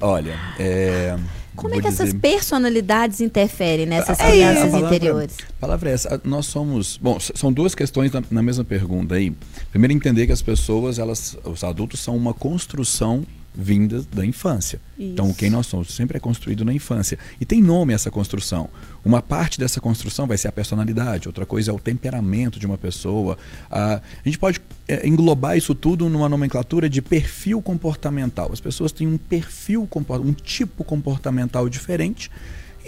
[0.00, 1.16] Olha, é...
[1.56, 2.04] Como é que dizer...
[2.04, 5.36] essas personalidades interferem nessas é crianças palavra, interiores?
[5.40, 6.20] A palavra é essa.
[6.24, 6.96] Nós somos.
[6.96, 9.34] Bom, são duas questões na, na, mesma pergunta aí.
[9.70, 14.80] Primeiro, entender que as pessoas, elas, os adultos, são uma construção vindas da infância.
[14.98, 15.12] Isso.
[15.12, 17.18] Então, quem nós somos sempre é construído na infância.
[17.40, 18.68] E tem nome essa construção.
[19.04, 22.78] Uma parte dessa construção vai ser a personalidade, outra coisa é o temperamento de uma
[22.78, 23.36] pessoa.
[23.70, 28.50] a gente pode é, englobar isso tudo numa nomenclatura de perfil comportamental.
[28.52, 29.88] As pessoas têm um perfil,
[30.24, 32.30] um tipo comportamental diferente.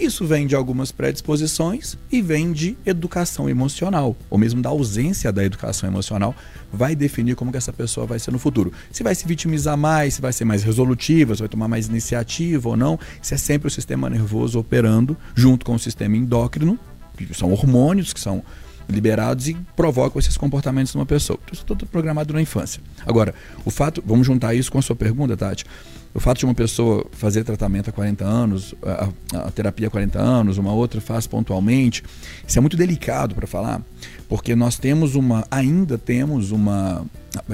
[0.03, 5.45] Isso vem de algumas predisposições e vem de educação emocional, ou mesmo da ausência da
[5.45, 6.35] educação emocional,
[6.73, 8.73] vai definir como que essa pessoa vai ser no futuro.
[8.91, 12.67] Se vai se vitimizar mais, se vai ser mais resolutiva, se vai tomar mais iniciativa
[12.67, 16.77] ou não, isso é sempre o sistema nervoso operando junto com o sistema endócrino,
[17.15, 18.43] que são hormônios que são
[18.89, 21.39] liberados e provocam esses comportamentos numa pessoa.
[21.49, 22.81] Isso tudo programado na infância.
[23.05, 25.63] Agora, o fato, vamos juntar isso com a sua pergunta, Tati.
[26.15, 29.09] O fato de uma pessoa fazer tratamento há 40 anos, a,
[29.47, 32.03] a terapia há 40 anos, uma outra faz pontualmente,
[32.47, 33.81] isso é muito delicado para falar,
[34.29, 37.03] porque nós temos uma, ainda temos uma.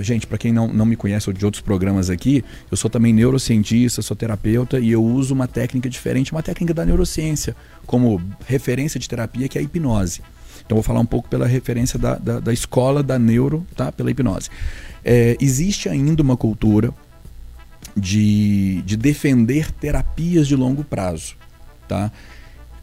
[0.02, 3.14] Gente, para quem não, não me conhece ou de outros programas aqui, eu sou também
[3.14, 9.00] neurocientista, sou terapeuta e eu uso uma técnica diferente, uma técnica da neurociência, como referência
[9.00, 10.22] de terapia, que é a hipnose.
[10.66, 13.90] Então, vou falar um pouco pela referência da, da, da escola da neuro, tá?
[13.92, 14.50] pela hipnose.
[15.04, 16.94] É, existe ainda uma cultura
[17.96, 21.36] de, de defender terapias de longo prazo,
[21.88, 22.12] tá?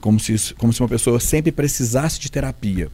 [0.00, 2.88] Como se, como se uma pessoa sempre precisasse de terapia.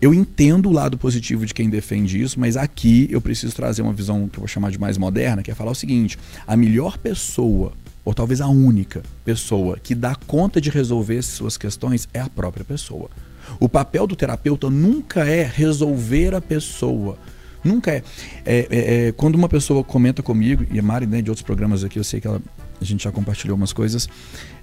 [0.00, 3.94] Eu entendo o lado positivo de quem defende isso, mas aqui eu preciso trazer uma
[3.94, 6.98] visão que eu vou chamar de mais moderna, que é falar o seguinte: a melhor
[6.98, 7.72] pessoa,
[8.04, 12.64] ou talvez a única pessoa que dá conta de resolver suas questões é a própria
[12.64, 13.08] pessoa.
[13.58, 17.18] O papel do terapeuta nunca é resolver a pessoa.
[17.66, 18.02] Nunca é.
[18.44, 21.82] É, é, é, quando uma pessoa comenta comigo, e a Mari, né, de outros programas
[21.84, 22.40] aqui, eu sei que ela,
[22.80, 24.08] a gente já compartilhou umas coisas.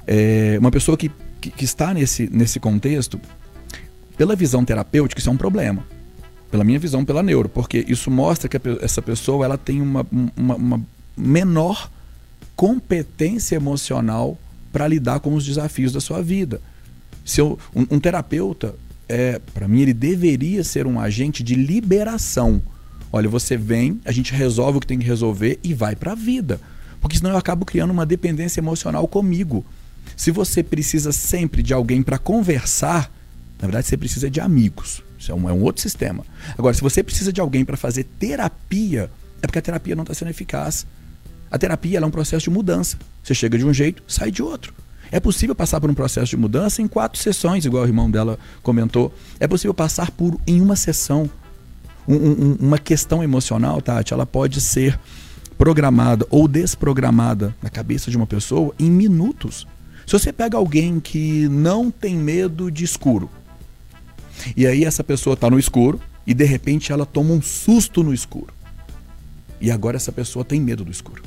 [0.07, 1.11] É, uma pessoa que,
[1.41, 3.19] que, que está nesse, nesse contexto,
[4.17, 5.85] pela visão terapêutica, isso é um problema.
[6.49, 10.05] Pela minha visão, pela neuro, porque isso mostra que essa pessoa ela tem uma,
[10.37, 10.81] uma, uma
[11.17, 11.89] menor
[12.55, 14.37] competência emocional
[14.71, 16.61] para lidar com os desafios da sua vida.
[17.25, 18.75] Se eu, um, um terapeuta,
[19.07, 22.61] é, para mim, ele deveria ser um agente de liberação.
[23.15, 26.15] Olha, você vem, a gente resolve o que tem que resolver e vai para a
[26.15, 26.59] vida.
[26.99, 29.63] Porque senão eu acabo criando uma dependência emocional comigo.
[30.17, 33.11] Se você precisa sempre de alguém para conversar,
[33.59, 35.03] na verdade você precisa de amigos.
[35.19, 36.25] Isso é um, é um outro sistema.
[36.57, 39.11] Agora, se você precisa de alguém para fazer terapia,
[39.43, 40.87] é porque a terapia não está sendo eficaz.
[41.51, 42.97] A terapia é um processo de mudança.
[43.21, 44.73] Você chega de um jeito, sai de outro.
[45.11, 48.39] É possível passar por um processo de mudança em quatro sessões, igual o irmão dela
[48.63, 49.13] comentou.
[49.39, 51.29] É possível passar por em uma sessão.
[52.07, 54.99] Um- um- uma questão emocional, Tati, ela pode ser
[55.57, 59.65] programada ou desprogramada na cabeça de uma pessoa em minutos.
[60.05, 63.29] Se você pega alguém que não tem medo de escuro,
[64.57, 68.13] e aí essa pessoa está no escuro e de repente ela toma um susto no
[68.13, 68.53] escuro.
[69.61, 71.23] E agora essa pessoa tem medo do escuro.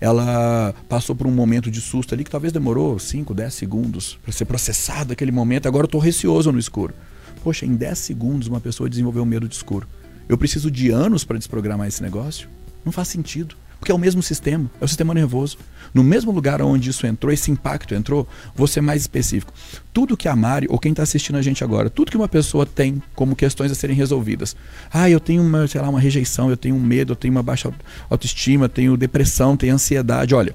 [0.00, 4.32] Ela passou por um momento de susto ali que talvez demorou 5, 10 segundos para
[4.32, 5.68] ser processado aquele momento.
[5.68, 6.94] Agora eu estou receoso no escuro.
[7.42, 9.86] Poxa, em 10 segundos uma pessoa desenvolveu medo de escuro.
[10.28, 12.48] Eu preciso de anos para desprogramar esse negócio?
[12.84, 13.56] Não faz sentido.
[13.82, 15.58] Porque é o mesmo sistema, é o sistema nervoso.
[15.92, 19.52] No mesmo lugar onde isso entrou, esse impacto entrou, vou ser mais específico.
[19.92, 22.64] Tudo que a Mari, ou quem está assistindo a gente agora, tudo que uma pessoa
[22.64, 24.54] tem como questões a serem resolvidas.
[24.92, 27.42] Ah, eu tenho uma, sei lá, uma rejeição, eu tenho um medo, eu tenho uma
[27.42, 27.74] baixa
[28.08, 30.32] autoestima, tenho depressão, tenho ansiedade.
[30.32, 30.54] Olha,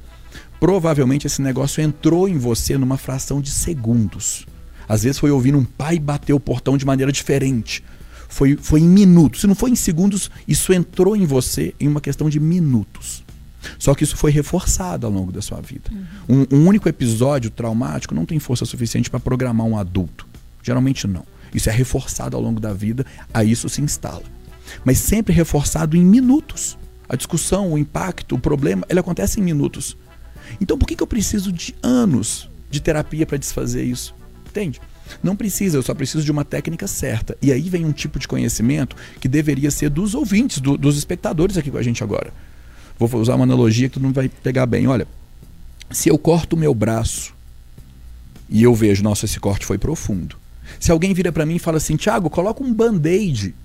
[0.57, 4.47] provavelmente esse negócio entrou em você numa fração de segundos.
[4.87, 7.83] Às vezes foi ouvindo um pai bater o portão de maneira diferente.
[8.29, 9.41] Foi, foi em minutos.
[9.41, 13.23] Se não foi em segundos, isso entrou em você em uma questão de minutos.
[13.79, 15.89] Só que isso foi reforçado ao longo da sua vida.
[16.27, 20.27] Um, um único episódio traumático não tem força suficiente para programar um adulto.
[20.63, 21.25] Geralmente não.
[21.53, 24.23] Isso é reforçado ao longo da vida, aí isso se instala.
[24.83, 26.77] Mas sempre reforçado em minutos.
[27.09, 29.97] A discussão, o impacto, o problema, ele acontece em minutos.
[30.59, 34.13] Então por que, que eu preciso de anos de terapia para desfazer isso?
[34.49, 34.81] Entende?
[35.23, 37.37] Não precisa, eu só preciso de uma técnica certa.
[37.41, 41.57] E aí vem um tipo de conhecimento que deveria ser dos ouvintes, do- dos espectadores
[41.57, 42.33] aqui com a gente agora.
[42.99, 44.87] Vou usar uma analogia que tu não vai pegar bem.
[44.87, 45.07] Olha,
[45.91, 47.33] se eu corto o meu braço
[48.49, 50.35] e eu vejo, nossa, esse corte foi profundo.
[50.79, 53.55] Se alguém vira para mim e fala assim, Thiago, coloca um band-aid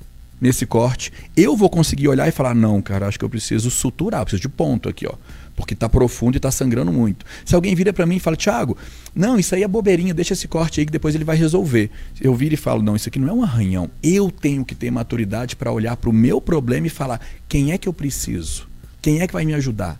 [0.41, 4.23] nesse corte, eu vou conseguir olhar e falar, não, cara, acho que eu preciso suturar,
[4.25, 5.15] preciso de ponto aqui, ó.
[5.55, 7.27] Porque tá profundo e tá sangrando muito.
[7.45, 8.77] Se alguém vira para mim e fala, Thiago,
[9.15, 11.91] não, isso aí é bobeirinha, deixa esse corte aí que depois ele vai resolver.
[12.21, 13.91] Eu viro e falo, não, isso aqui não é um arranhão.
[14.03, 17.79] Eu tenho que ter maturidade para olhar para o meu problema e falar, quem é
[17.79, 18.67] que eu preciso?
[19.01, 19.99] Quem é que vai me ajudar?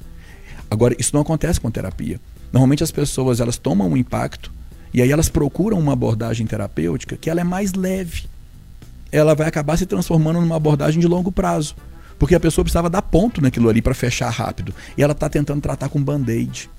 [0.71, 2.19] Agora, isso não acontece com terapia.
[2.53, 4.53] Normalmente as pessoas elas tomam um impacto
[4.95, 8.25] e aí elas procuram uma abordagem terapêutica que ela é mais leve.
[9.11, 11.75] Ela vai acabar se transformando numa abordagem de longo prazo.
[12.23, 14.73] Porque a pessoa precisava dar ponto naquilo ali para fechar rápido.
[14.97, 16.71] E ela tá tentando tratar com band-aid.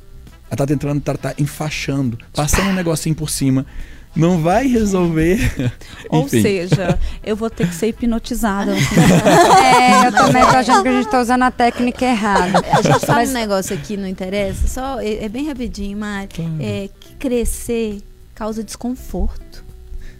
[0.50, 3.66] Ela tá tentando tratar enfaixando, passando um negocinho por cima.
[4.16, 5.38] Não vai resolver.
[6.08, 6.42] Ou Enfim.
[6.42, 8.72] seja, eu vou ter que ser hipnotizada.
[9.66, 12.60] É, eu também tô achando que a gente tá usando a técnica errada.
[12.72, 16.30] A gente fala Mas- um negócio aqui, não interessa, só é, é bem rapidinho, Mari.
[16.62, 17.98] É que crescer
[18.34, 19.66] causa desconforto.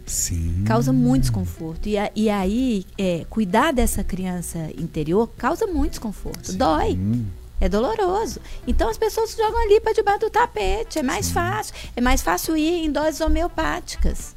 [0.06, 0.64] Sim.
[0.66, 1.88] Causa muito desconforto.
[1.88, 6.52] E, a- e aí, é, cuidar dessa criança interior causa muito desconforto.
[6.52, 6.92] Dói.
[6.94, 7.24] Hum.
[7.60, 8.40] É doloroso.
[8.66, 10.98] Então as pessoas jogam ali para debaixo do tapete.
[10.98, 11.72] É mais fácil.
[11.96, 14.34] É mais fácil ir em doses homeopáticas.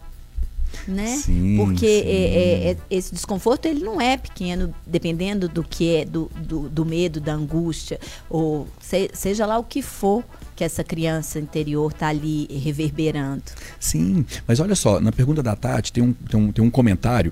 [0.87, 1.07] Né?
[1.17, 2.07] Sim, Porque sim.
[2.07, 6.69] é- é- é- esse desconforto ele não é pequeno, dependendo do que é, do, do,
[6.69, 7.99] do medo, da angústia,
[8.29, 10.23] ou se- seja lá o que for
[10.57, 13.43] que essa criança interior está ali reverberando.
[13.79, 17.31] Sim, mas olha só, na pergunta da Tati tem um, tem um, tem um comentário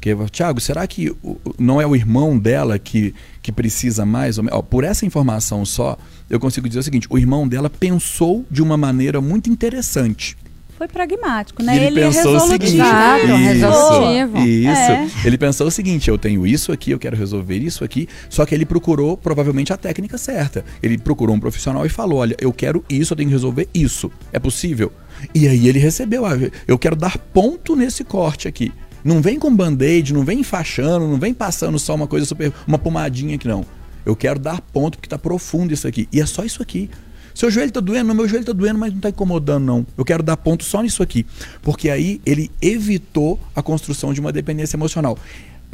[0.00, 1.14] que Tiago, será que
[1.58, 4.38] não é o irmão dela que, que precisa mais?
[4.38, 5.96] Ó, por essa informação só,
[6.28, 10.36] eu consigo dizer o seguinte: o irmão dela pensou de uma maneira muito interessante.
[10.80, 11.76] Foi pragmático, E né?
[11.76, 12.76] ele, é pensou o seguinte.
[12.76, 14.38] Exato, isso, resolutivo.
[14.38, 14.70] Isso.
[14.70, 15.10] É.
[15.26, 18.08] Ele pensou o seguinte: eu tenho isso aqui, eu quero resolver isso aqui.
[18.30, 20.64] Só que ele procurou provavelmente a técnica certa.
[20.82, 24.10] Ele procurou um profissional e falou: olha, eu quero isso, eu tenho que resolver isso.
[24.32, 24.90] É possível?
[25.34, 26.32] E aí ele recebeu: ah,
[26.66, 28.72] eu quero dar ponto nesse corte aqui.
[29.04, 32.50] Não vem com band-aid, não vem enfaixando, não vem passando só uma coisa super.
[32.66, 33.66] uma pomadinha aqui, não.
[34.06, 36.08] Eu quero dar ponto porque tá profundo isso aqui.
[36.10, 36.88] E é só isso aqui.
[37.34, 38.08] Seu joelho tá doendo?
[38.08, 39.86] Não, meu joelho tá doendo, mas não tá incomodando, não.
[39.96, 41.26] Eu quero dar ponto só nisso aqui.
[41.62, 45.18] Porque aí ele evitou a construção de uma dependência emocional.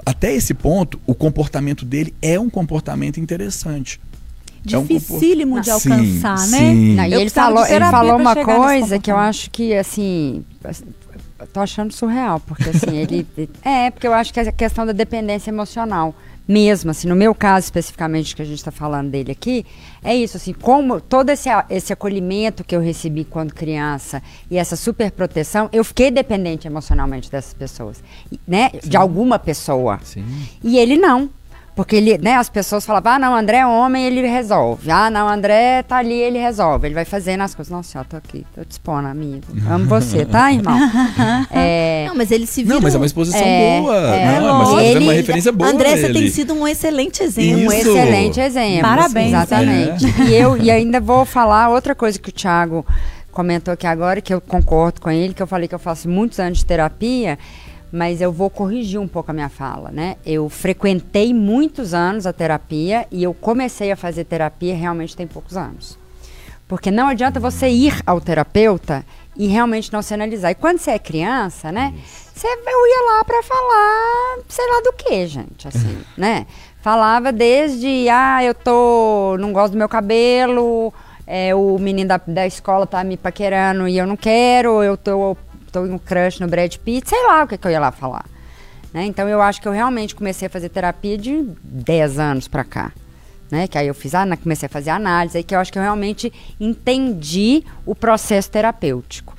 [0.04, 4.00] Até esse ponto, o comportamento dele é um comportamento interessante.
[4.70, 6.58] É um Dificílimo de Sim, alcançar, né?
[6.58, 6.94] sim.
[6.96, 10.44] Não, e Eu ele falou, ele falou uma coisa que eu acho que, assim,
[11.52, 13.26] tô achando surreal, porque assim, ele.
[13.64, 16.14] É, porque eu acho que é a questão da dependência emocional.
[16.48, 19.66] Mesmo, assim, no meu caso especificamente, que a gente está falando dele aqui,
[20.02, 24.76] é isso, assim, como todo esse, esse acolhimento que eu recebi quando criança e essa
[24.76, 28.02] super proteção, eu fiquei dependente emocionalmente dessas pessoas,
[28.46, 28.70] né?
[28.85, 29.98] De alguma pessoa.
[30.04, 30.24] Sim.
[30.62, 31.30] E ele não.
[31.76, 34.90] Porque ele, né, as pessoas falavam, ah, não, André é homem, ele resolve.
[34.90, 36.88] Ah, não, André tá ali, ele resolve.
[36.88, 37.70] Ele vai fazendo as coisas.
[37.70, 39.42] Nossa, eu tô aqui, tô dispondo, amigo.
[39.70, 40.74] Amo você, tá, irmão?
[41.52, 42.76] É, Não, mas ele se virou.
[42.78, 43.96] Não, mas é uma exposição É, boa.
[44.16, 45.70] é, não, mas você tá ele- uma referência boa.
[45.70, 47.60] André, você tem sido um excelente exemplo.
[47.60, 47.90] um Isso.
[47.90, 48.80] excelente exemplo.
[48.82, 50.04] Parabéns, Exatamente.
[50.28, 52.86] E eu e ainda vou falar outra coisa que o Thiago
[53.30, 56.40] comentou aqui agora, que eu concordo com ele, que eu falei que eu faço muitos
[56.40, 57.38] anos de terapia,
[57.92, 60.16] mas eu vou corrigir um pouco a minha fala, né?
[60.25, 65.57] Eu frequentei muitos anos a terapia e eu comecei a fazer terapia realmente tem poucos
[65.57, 65.99] anos.
[66.68, 69.05] Porque não adianta você ir ao terapeuta
[69.37, 70.51] e realmente não se analisar.
[70.51, 71.94] E quando você é criança, né?
[72.35, 76.46] Você eu ia lá pra falar, sei lá do que, gente, assim, né?
[76.83, 80.92] Falava desde, ah, eu tô, não gosto do meu cabelo,
[81.27, 85.37] é, o menino da, da escola tá me paquerando e eu não quero, eu tô,
[85.72, 87.90] tô em um crush no Brad Pitt, sei lá o que, que eu ia lá
[87.92, 88.24] falar.
[88.92, 89.05] Né?
[89.07, 92.92] Então eu acho que eu realmente comecei a fazer terapia de 10 anos pra cá.
[93.50, 93.68] Né?
[93.68, 96.33] Que aí eu fiz, comecei a fazer análise, aí que eu acho que eu realmente
[96.59, 99.35] entendi o processo terapêutico.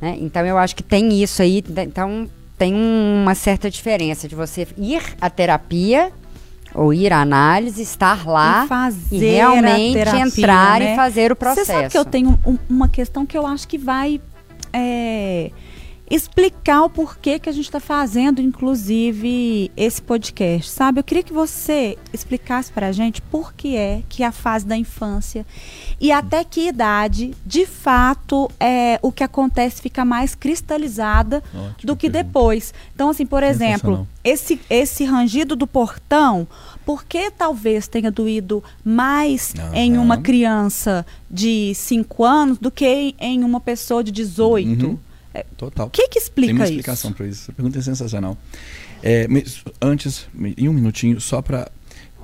[0.00, 0.16] né?
[0.20, 4.66] Então eu acho que tem isso aí, d- então tem uma certa diferença de você
[4.78, 6.12] ir à terapia
[6.74, 8.66] ou ir à análise, estar lá
[9.10, 10.92] E e realmente terapia, entrar né?
[10.92, 11.66] e fazer o processo.
[11.66, 14.20] Você sabe que eu tenho um- uma questão que eu acho que vai
[14.74, 15.52] é,
[16.10, 21.00] explicar o porquê que a gente está fazendo, inclusive, esse podcast, sabe?
[21.00, 24.76] Eu queria que você explicasse para a gente por que é que a fase da
[24.76, 25.46] infância
[26.00, 31.96] e até que idade, de fato, é, o que acontece fica mais cristalizada Ótima do
[31.96, 32.24] que pergunta.
[32.24, 32.74] depois.
[32.94, 36.46] Então, assim, por exemplo, esse, esse rangido do portão,
[36.84, 39.74] por que talvez tenha doído mais Aham.
[39.74, 44.86] em uma criança de 5 anos do que em uma pessoa de 18?
[44.86, 44.98] Uhum.
[45.34, 45.88] É, Total.
[45.88, 46.72] O que que explica Tem uma isso?
[46.74, 47.42] explicação para isso.
[47.42, 48.38] Essa pergunta é sensacional.
[49.02, 49.26] É,
[49.82, 51.70] antes, em um minutinho, só para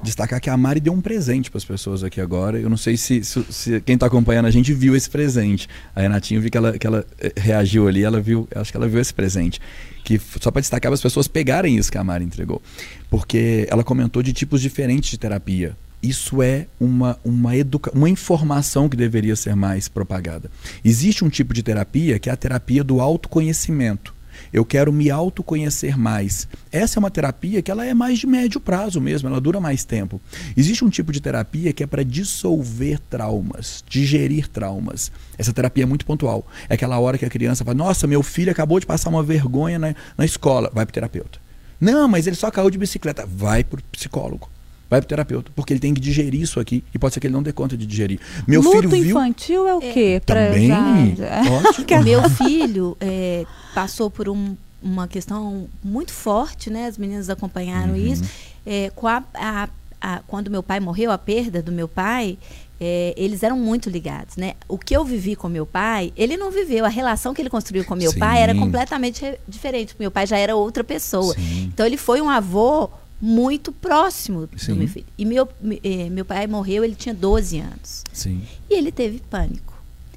[0.03, 2.59] destacar que a Mari deu um presente para as pessoas aqui agora.
[2.59, 5.69] Eu não sei se, se- se quem está acompanhando a gente viu esse presente.
[5.95, 8.89] A Renatinha, vi que ela, que ela eh, reagiu ali, ela viu, acho que ela
[8.89, 9.61] viu esse presente.
[10.05, 12.63] Que só para destacar para as pessoas pegarem isso que a Mari entregou.
[13.11, 15.77] Porque ela comentou de tipos diferentes de terapia.
[16.03, 20.51] Isso é uma, uma, educa uma informação que deveria ser mais propagada.
[20.85, 24.15] Existe um tipo de terapia que é a terapia do autoconhecimento.
[24.53, 26.49] Eu quero me autoconhecer mais.
[26.73, 29.85] Essa é uma terapia que ela é mais de médio prazo mesmo, ela dura mais
[29.85, 30.21] tempo.
[30.57, 35.13] Existe um tipo de terapia que é para dissolver traumas, digerir traumas.
[35.39, 36.47] Essa terapia é muito pontual.
[36.69, 39.79] É aquela hora que a criança fala: Nossa, meu filho acabou de passar uma vergonha
[39.79, 40.71] na, na escola.
[40.73, 41.39] Vai para terapeuta.
[41.81, 43.27] Não, mas ele só caiu de bicicleta.
[43.27, 44.51] Vai para o psicólogo.
[44.91, 47.35] Vai pro terapeuta, porque ele tem que digerir isso aqui e pode ser que ele
[47.35, 48.19] não dê conta de digerir.
[48.47, 50.21] Meu Luto filho viu infantil é o quê?
[50.27, 50.69] Pra também.
[51.17, 52.03] já-.
[52.03, 56.87] Meu filho é, passou por um- uma questão muito forte, né?
[56.87, 58.13] As meninas acompanharam Uhum.
[58.13, 58.25] isso.
[58.67, 59.69] É, com a- a-
[60.01, 62.37] a- quando meu pai morreu, a perda do meu pai,
[62.81, 64.55] é, eles eram muito ligados, né?
[64.67, 66.85] O que eu vivi com meu pai, ele não viveu.
[66.87, 68.19] A relação que ele construiu com meu Sim.
[68.19, 69.95] pai era completamente re- diferente.
[69.99, 71.35] Meu pai já era outra pessoa.
[71.35, 71.71] Sim.
[71.73, 72.89] Então ele foi um avô
[73.21, 74.73] muito próximo Sim.
[74.73, 75.07] do meu filho.
[75.19, 78.03] E meu, me- eh, meu pai morreu, ele tinha 12 anos.
[78.13, 78.43] Sim.
[78.69, 79.71] E ele teve pânico.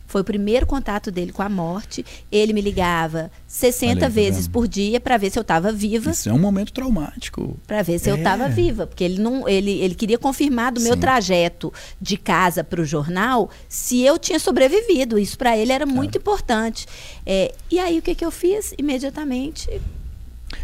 [0.08, 2.06] Foi o primeiro contato dele com a morte.
[2.32, 5.72] Ele me ligava 60 Olha aí, tá vezes por dia para ver se eu estava
[5.72, 7.58] viva, Isso é um momento traumático.
[7.66, 8.18] para ver se eu É.
[8.20, 11.00] estava viva, porque ele não, ele, ele queria confirmar do meu Sim.
[11.00, 15.18] trajeto de casa para o jornal se eu tinha sobrevivido.
[15.18, 16.86] Isso para ele era muito importante.
[17.26, 18.72] É, e aí o que, que eu fiz?
[18.78, 19.68] Imediatamente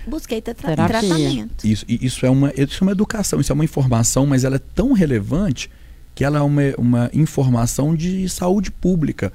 [0.07, 0.87] busquei tra Terapia.
[0.87, 1.65] tratamento.
[1.67, 4.61] Isso, isso, é uma, isso é uma educação, isso é uma informação, mas ela é
[4.75, 5.69] tão relevante
[6.15, 9.31] que ela é uma, uma informação de saúde pública.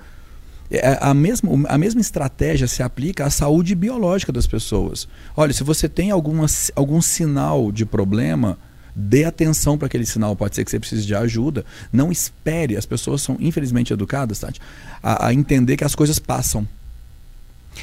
[0.70, 5.06] É, A mesma, a mesma estratégia se aplica à saúde biológica das pessoas.
[5.36, 8.58] Olha, se você tem alguma, algum sinal de problema,
[8.94, 10.34] dê atenção para aquele sinal.
[10.36, 11.64] Pode ser que você precise de ajuda.
[11.92, 12.76] Não espere.
[12.76, 14.60] As pessoas são, infelizmente, educadas, Tati,
[15.02, 16.66] a, a entender que as coisas passam.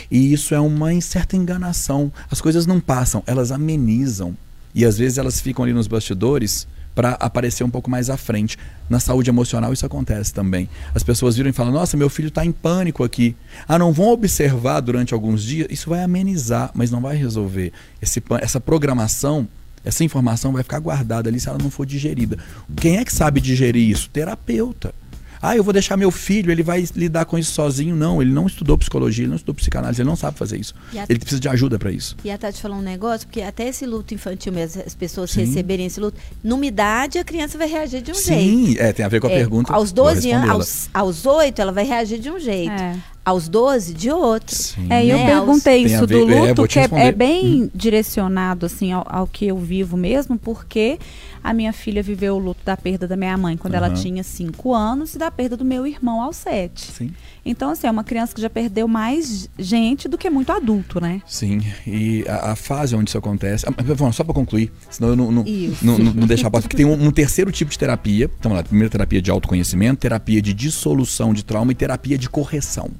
[0.09, 2.11] E isso é uma certa enganação.
[2.29, 4.35] As coisas não passam, elas amenizam.
[4.73, 8.57] E às vezes elas ficam ali nos bastidores para aparecer um pouco mais à frente.
[8.89, 10.69] Na saúde emocional isso acontece também.
[10.93, 13.35] As pessoas viram e falam: "Nossa, meu filho está em pânico aqui".
[13.67, 15.67] Ah, não vão observar durante alguns dias.
[15.69, 17.71] Isso vai amenizar, mas não vai resolver.
[18.01, 19.47] Esse, essa programação,
[19.83, 22.37] essa informação vai ficar guardada ali se ela não for digerida.
[22.75, 24.09] Quem é que sabe digerir isso?
[24.09, 24.93] Terapeuta.
[25.41, 27.95] Ah, eu vou deixar meu filho, ele vai lidar com isso sozinho.
[27.95, 30.75] Não, ele não estudou psicologia, ele não estudou psicanálise, ele não sabe fazer isso.
[30.95, 32.15] A- Ele precisa de ajuda para isso.
[32.23, 35.45] E a Tati falou um negócio, porque até esse luto infantil mesmo, as pessoas Sim.
[35.45, 38.27] receberem esse luto, numa idade a criança vai reagir de um jeito.
[38.27, 39.73] Sim, é, tem a ver com a É, pergunta.
[39.73, 42.71] Aos vou 12 anos, aos, aos 8, ela vai reagir de um jeito.
[42.71, 42.95] É.
[43.23, 44.55] Aos 12, de outro.
[44.55, 44.87] Sim.
[44.89, 47.69] É, eu Né, perguntei Tem isso ver- do é, luto, te que é, é bem
[47.73, 50.97] direcionado assim ao, ao que eu vivo mesmo, porque
[51.43, 53.95] a minha filha viveu o luto da perda da minha mãe quando ela Aham.
[53.95, 56.91] tinha 5 anos e da perda do meu irmão aos 7.
[56.91, 57.11] Sim.
[57.43, 61.21] Então, assim, é uma criança que já perdeu mais gente do que muito adulto, né?
[61.25, 63.65] Sim, e a, a fase onde isso acontece.
[63.67, 66.51] Ah, só para concluir, senão eu não, não, não, não, não deixar.
[66.51, 68.29] Porque tem um, um terceiro tipo de terapia.
[68.39, 72.91] Então, lá, primeira terapia de autoconhecimento, terapia de dissolução de trauma e terapia de correção.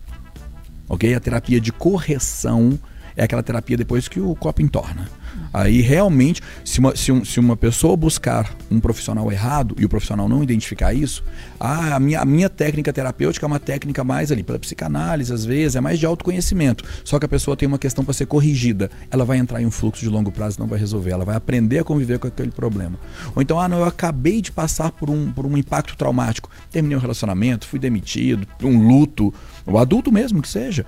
[0.89, 1.13] Ok?
[1.13, 2.79] A terapia de correção
[3.15, 5.07] é aquela terapia depois que o copo entorna.
[5.53, 9.89] Aí realmente, se uma, se, um- se uma pessoa buscar um profissional errado e o
[9.89, 11.23] profissional não identificar isso,
[11.59, 15.43] ah, a minha, a minha técnica terapêutica é uma técnica mais ali, pela psicanálise, às
[15.43, 16.85] vezes, é mais de autoconhecimento.
[17.03, 18.89] Só que a pessoa tem uma questão para ser corrigida.
[19.09, 21.11] Ela vai entrar em um fluxo de longo prazo não vai resolver.
[21.11, 22.97] Ela vai aprender a conviver com aquele problema.
[23.35, 26.49] Ou então, ah, não, eu acabei de passar por um, por um impacto traumático.
[26.71, 29.33] Terminei um relacionamento, fui demitido, um luto,
[29.65, 30.85] o adulto mesmo que seja.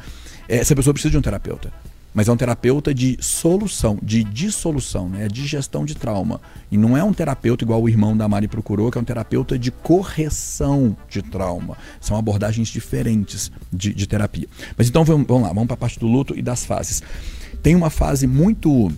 [0.47, 1.71] Essa pessoa precisa de um terapeuta.
[2.13, 5.27] Mas é um terapeuta de solução, de dissolução, né?
[5.27, 6.39] de gestão de trauma.
[6.71, 9.57] E não é um terapeuta igual o irmão da Mari procurou, que é um terapeuta
[9.57, 11.77] de correção de trauma.
[11.99, 14.47] São abordagens diferentes de, de terapia.
[14.77, 17.01] Mas então vamos, vamos lá, vamos para a parte do luto e das fases.
[17.63, 18.91] Tem uma fase muito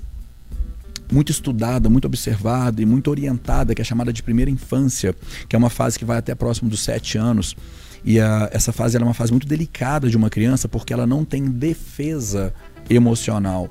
[1.11, 5.15] muito estudada, muito observada e muito orientada, que é chamada de primeira infância,
[5.47, 7.55] que é uma fase que vai até próximo dos sete anos.
[8.03, 11.23] E a, essa fase é uma fase muito delicada de uma criança, porque ela não
[11.25, 12.53] tem defesa
[12.89, 13.69] emocional.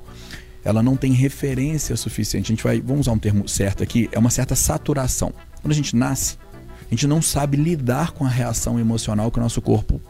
[0.63, 2.51] Ela não tem referência suficiente.
[2.51, 5.31] A gente vai, vamos usar um termo certo aqui, é uma certa saturação.
[5.61, 6.37] Quando a gente nasce,
[6.87, 10.01] a gente não sabe lidar com a reação emocional que o nosso corpo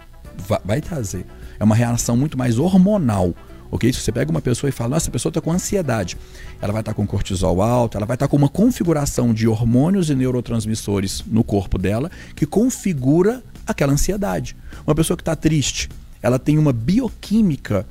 [0.48, 1.26] va- vai trazer.
[1.60, 3.34] É uma reação muito mais hormonal.
[3.72, 3.92] Ok?
[3.92, 6.16] Se você pega uma pessoa e fala, nossa, a pessoa está com ansiedade,
[6.62, 10.16] ela vai estar com cortisol alto, ela vai estar com uma configuração de hormônios e
[10.16, 14.56] neurotransmissores no corpo dela que configura aquela ansiedade.
[14.86, 15.90] Uma pessoa que está triste,
[16.22, 17.86] ela tem uma bioquímica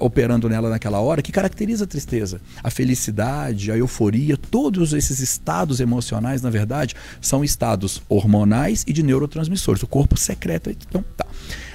[0.00, 2.40] operando nela naquela hora que caracteriza a tristeza.
[2.62, 9.02] A felicidade, a euforia, todos esses estados emocionais, na verdade, são estados hormonais e de
[9.02, 9.82] neurotransmissores.
[9.82, 10.70] O corpo secreta.
[10.70, 11.26] Então, tá.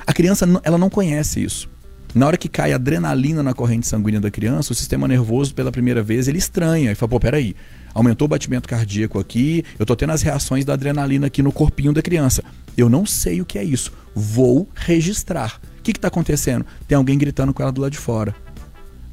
[0.05, 1.70] A criança ela não conhece isso.
[2.16, 6.01] Na hora que cai adrenalina na corrente sanguínea da criança, o sistema nervoso, pela primeira
[6.01, 7.55] vez, ele estranha e fala: pô, peraí,
[7.93, 11.93] aumentou o batimento cardíaco aqui, eu tô tendo as reações da adrenalina aqui no corpinho
[11.93, 12.43] da criança.
[12.78, 13.91] Eu não sei o que é isso.
[14.16, 15.60] Vou registrar.
[15.93, 16.65] Que está acontecendo?
[16.85, 18.35] Tem alguém gritando com ela do lado de fora.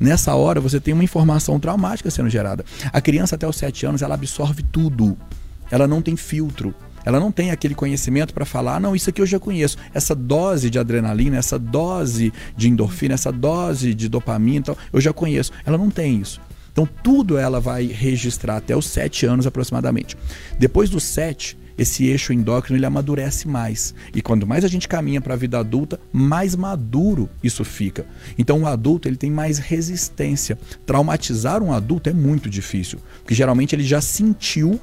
[0.00, 2.64] Nessa hora, você tem uma informação traumática sendo gerada.
[2.92, 5.16] A criança, até os 7 anos, ela absorve tudo.
[5.70, 6.74] Ela não tem filtro.
[7.04, 9.78] Ela não tem aquele conhecimento para falar, ah, não, isso aqui eu já conheço.
[9.94, 15.12] Essa dose de adrenalina, essa dose de endorfina, essa dose de dopamina, então, eu já
[15.12, 15.52] conheço.
[15.64, 16.40] Ela não tem isso.
[16.72, 20.16] Então, tudo ela vai registrar até os 7 anos aproximadamente.
[20.58, 23.94] Depois dos 7, esse eixo endócrino ele amadurece mais.
[24.14, 28.06] E quanto mais a gente caminha para a vida adulta, mais maduro isso fica.
[28.38, 30.58] Então o adulto ele tem mais resistência.
[30.86, 34.80] Traumatizar um adulto é muito difícil, porque geralmente ele já sentiu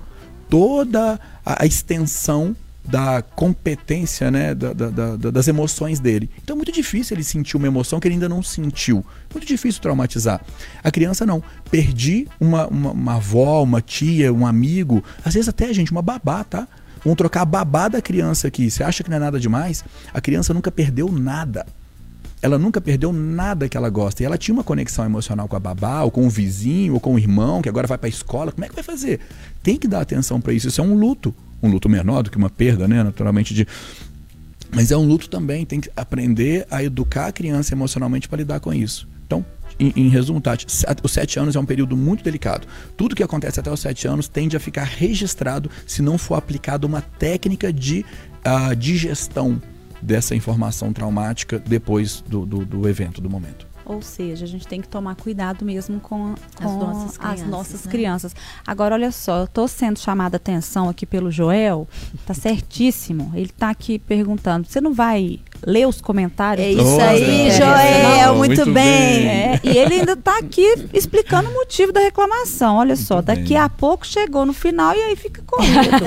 [0.49, 6.29] toda a extensão da competência, né, da, da, da, das emoções dele.
[6.43, 9.05] Então é muito difícil ele sentir uma emoção que ele ainda não sentiu.
[9.33, 10.41] Muito difícil traumatizar.
[10.83, 11.43] A criança não.
[11.69, 16.43] Perdi uma, uma, uma avó, uma tia, um amigo, às vezes até, gente, uma babá,
[16.43, 16.67] tá?
[17.03, 18.69] Vamos trocar a babá da criança aqui.
[18.69, 19.83] Você acha que não é nada demais?
[20.13, 21.65] A criança nunca perdeu nada.
[22.41, 24.23] Ela nunca perdeu nada que ela gosta.
[24.23, 27.13] E ela tinha uma conexão emocional com a babá, ou com o vizinho, ou com
[27.13, 28.51] o irmão, que agora vai para a escola.
[28.51, 29.19] Como é que vai fazer?
[29.61, 30.67] Tem que dar atenção para isso.
[30.67, 31.33] Isso é um luto.
[31.61, 33.03] Um luto menor do que uma perda, né?
[33.03, 33.67] Naturalmente, de
[34.73, 38.61] mas é um luto também, tem que aprender a educar a criança emocionalmente para lidar
[38.61, 39.07] com isso.
[39.81, 40.67] Em, em resumo, Tati,
[41.03, 42.67] os sete anos é um período muito delicado.
[42.95, 46.85] Tudo que acontece até os sete anos tende a ficar registrado se não for aplicada
[46.85, 48.05] uma técnica de
[48.45, 49.59] uh, digestão
[49.99, 53.71] dessa informação traumática depois do, do, do evento, do momento.
[53.83, 57.41] Ou seja, a gente tem que tomar cuidado mesmo com, com as nossas crianças.
[57.41, 57.91] As nossas né?
[57.91, 58.35] crianças.
[58.65, 61.87] Agora, olha só, eu estou sendo chamada a atenção aqui pelo Joel,
[62.25, 63.31] tá certíssimo.
[63.33, 66.65] Ele está aqui perguntando: você não vai ler os comentários?
[66.65, 68.73] É isso aí, Joel, muito, muito, bem.
[68.73, 69.27] bem.
[69.27, 72.77] É, e ele ainda está aqui explicando o motivo da reclamação.
[72.77, 73.57] Olha muito só, daqui bem.
[73.57, 76.05] a pouco chegou no final e aí fica corrido.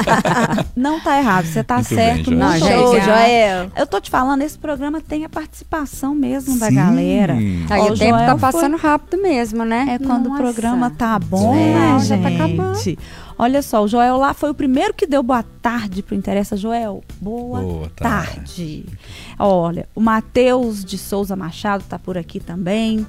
[0.76, 2.30] não tá errado, você tá muito certo.
[2.30, 2.82] Bem, Joel.
[2.82, 3.72] Não, gente, Joel.
[3.76, 6.58] Eu tô te falando, esse programa tem a participação mesmo Sim.
[6.58, 7.36] da galera.
[7.68, 8.90] Tá, o, o tempo tá passando foi...
[8.90, 9.86] rápido mesmo, né?
[9.90, 10.42] É quando Nossa.
[10.42, 12.78] o programa tá bom, é, né, já tá acabando.
[13.38, 16.56] Olha só, o Joel lá foi o primeiro que deu boa tarde pro Interessa.
[16.56, 18.36] Joel, boa, boa tarde.
[18.36, 18.86] tarde.
[19.38, 23.06] Olha, o Matheus de Souza Machado tá por aqui também.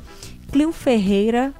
[0.51, 1.53] Clio Ferreira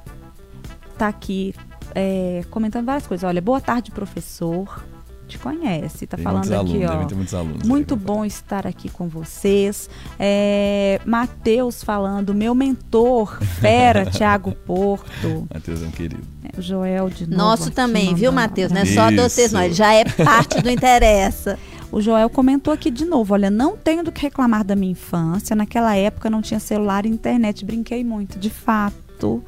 [0.98, 1.54] tá aqui
[1.96, 3.28] é, comentando várias coisas.
[3.28, 4.84] Olha, boa tarde, professor
[5.28, 6.06] te conhece.
[6.06, 7.44] Tá tem falando aqui, alunos, ó.
[7.66, 9.90] Muito aí, bom estar aqui com vocês.
[10.20, 15.48] É, Matheus falando, meu mentor, fera, Tiago Porto.
[15.54, 16.33] Matheus é um querido.
[16.58, 17.38] O Joel de novo.
[17.38, 18.72] Nosso também, viu, Matheus?
[18.72, 19.62] Não é só de vocês, não.
[19.64, 21.58] Ele já é parte do Interessa.
[21.94, 25.56] O Joel comentou aqui de novo: olha, não tenho do que reclamar da minha infância.
[25.56, 27.64] Naquela época não tinha celular e internet.
[27.64, 29.44] Brinquei muito, de fato.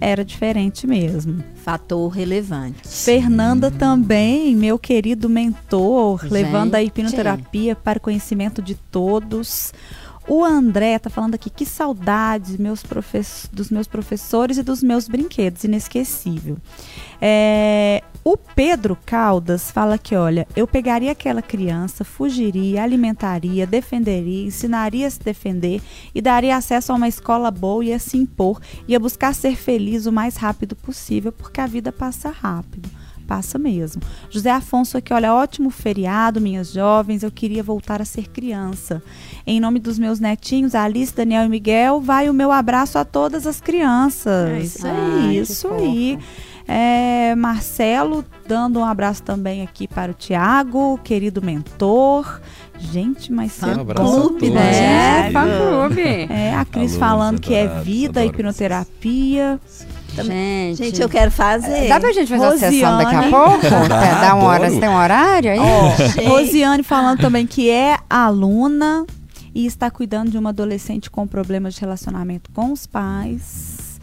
[0.00, 0.10] É.
[0.10, 1.42] Era diferente mesmo.
[1.54, 2.80] Fator relevante.
[2.82, 6.32] Fernanda também, meu querido mentor, Gente.
[6.32, 9.72] levando a hipnoterapia para o conhecimento de todos.
[10.30, 12.84] O André está falando aqui, que saudades meus
[13.50, 16.58] dos meus professores e dos meus brinquedos, inesquecível.
[17.18, 25.06] É, o Pedro Caldas fala que, olha, eu pegaria aquela criança, fugiria, alimentaria, defenderia, ensinaria
[25.06, 25.80] a se defender
[26.14, 30.04] e daria acesso a uma escola boa e a se impor, ia buscar ser feliz
[30.04, 32.90] o mais rápido possível, porque a vida passa rápido
[33.28, 34.00] passa mesmo.
[34.30, 37.22] José Afonso aqui, olha, ótimo feriado, minhas jovens.
[37.22, 39.02] Eu queria voltar a ser criança.
[39.46, 43.46] Em nome dos meus netinhos, Alice, Daniel e Miguel, vai o meu abraço a todas
[43.46, 44.48] as crianças.
[44.48, 46.18] É isso aí, isso aí.
[46.70, 52.40] É, Marcelo, dando um abraço também aqui para o Tiago, querido mentor.
[52.78, 55.28] Gente, mas fã um clube, né?
[55.28, 56.02] É, fã clube.
[56.30, 59.58] É, a Cris Alô, falando que é vida, hipnoterapia.
[60.24, 60.78] Vocês.
[60.78, 61.88] Gente, gente, eu quero fazer.
[61.88, 62.76] Dá pra gente fazer Rosiane.
[62.76, 63.88] uma sessão daqui a pouco?
[63.88, 65.58] Dá, Dá uma hora, você tem um horário aí?
[65.58, 69.06] Oh, Rosiane falando também que é aluna
[69.54, 73.98] e está cuidando de uma adolescente com problemas de relacionamento com os pais.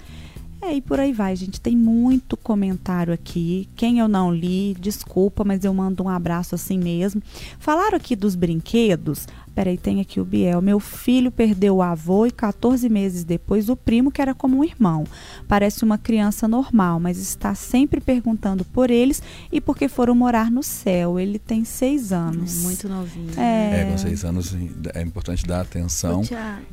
[0.61, 1.61] É, e por aí vai, gente.
[1.61, 3.69] Tem muito comentário aqui.
[3.75, 7.21] Quem eu não li, desculpa, mas eu mando um abraço assim mesmo.
[7.59, 9.27] Falaram aqui dos brinquedos.
[9.55, 10.61] Peraí, tem aqui o Biel.
[10.61, 14.63] Meu filho perdeu o avô e 14 meses depois o primo, que era como um
[14.65, 15.05] irmão.
[15.47, 20.61] Parece uma criança normal, mas está sempre perguntando por eles e porque foram morar no
[20.61, 21.17] céu.
[21.17, 22.59] Ele tem seis anos.
[22.59, 23.39] É muito novinho.
[23.39, 24.53] É, é com seis anos
[24.93, 26.21] é importante dar atenção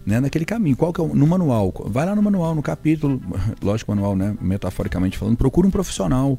[0.04, 0.76] né, naquele caminho.
[0.76, 1.72] Qual que é o, no manual?
[1.86, 3.22] Vai lá no manual, no capítulo,
[3.62, 4.36] lógico, manual, né?
[4.40, 6.36] Metaforicamente falando, procura um profissional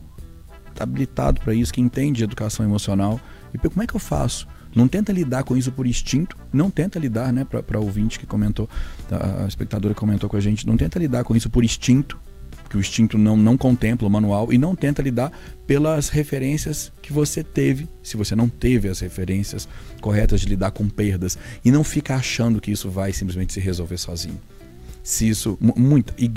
[0.78, 3.18] habilitado para isso, que entende educação emocional.
[3.54, 4.48] E como é que eu faço?
[4.76, 8.69] Não tenta lidar com isso por instinto, não tenta lidar, né, para ouvinte que comentou,
[9.11, 12.19] a espectadora comentou com a gente, não tenta lidar com isso por instinto,
[12.69, 15.32] que o instinto não, não contempla o manual, e não tenta lidar
[15.67, 19.67] pelas referências que você teve, se você não teve as referências
[20.01, 23.97] corretas de lidar com perdas, e não fica achando que isso vai simplesmente se resolver
[23.97, 24.39] sozinho.
[25.03, 26.32] Se isso, muita, e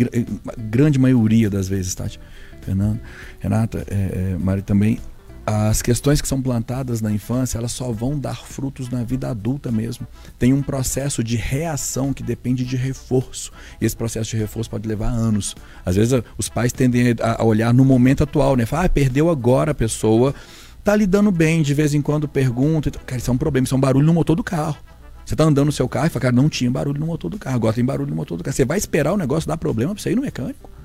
[0.58, 2.20] grande maioria das vezes, Tati,
[2.60, 3.00] Fernando,
[3.38, 4.98] Renata, é, é, Mari também,
[5.46, 9.70] as questões que são plantadas na infância, elas só vão dar frutos na vida adulta
[9.70, 10.04] mesmo.
[10.36, 13.52] Tem um processo de reação que depende de reforço.
[13.80, 15.54] E esse processo de reforço pode levar anos.
[15.84, 18.66] Às vezes os pais tendem a olhar no momento atual, né?
[18.66, 20.34] Fala, ah, perdeu agora a pessoa,
[20.82, 22.90] tá lidando bem, de vez em quando pergunta.
[22.90, 24.76] Cara, isso é um problema, isso é um barulho no motor do carro.
[25.24, 27.38] Você tá andando no seu carro e fala, cara, não tinha barulho no motor do
[27.38, 28.54] carro, agora tem barulho no motor do carro.
[28.54, 30.75] Você vai esperar o negócio dar problema pra você ir no mecânico?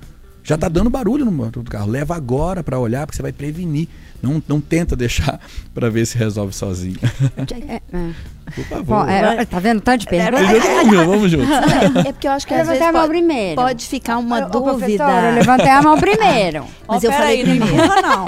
[0.42, 1.90] Já tá dando barulho no motor do carro.
[1.90, 3.88] Leva agora para olhar, porque você vai prevenir.
[4.20, 5.40] Não, não tenta deixar
[5.74, 6.98] para ver se resolve sozinho.
[7.68, 8.12] É, é.
[8.54, 8.84] Por favor.
[8.84, 10.42] Bom, é, tá vendo tanto de pergunta?
[11.06, 11.48] vamos juntos.
[12.04, 13.56] É porque eu acho que às vezes pode, primeiro.
[13.56, 15.04] pode ficar uma eu, dúvida.
[15.04, 16.64] eu levantei a mão primeiro.
[16.86, 17.76] Mas oh, eu falei aí, primeiro.
[17.76, 18.26] Não, não.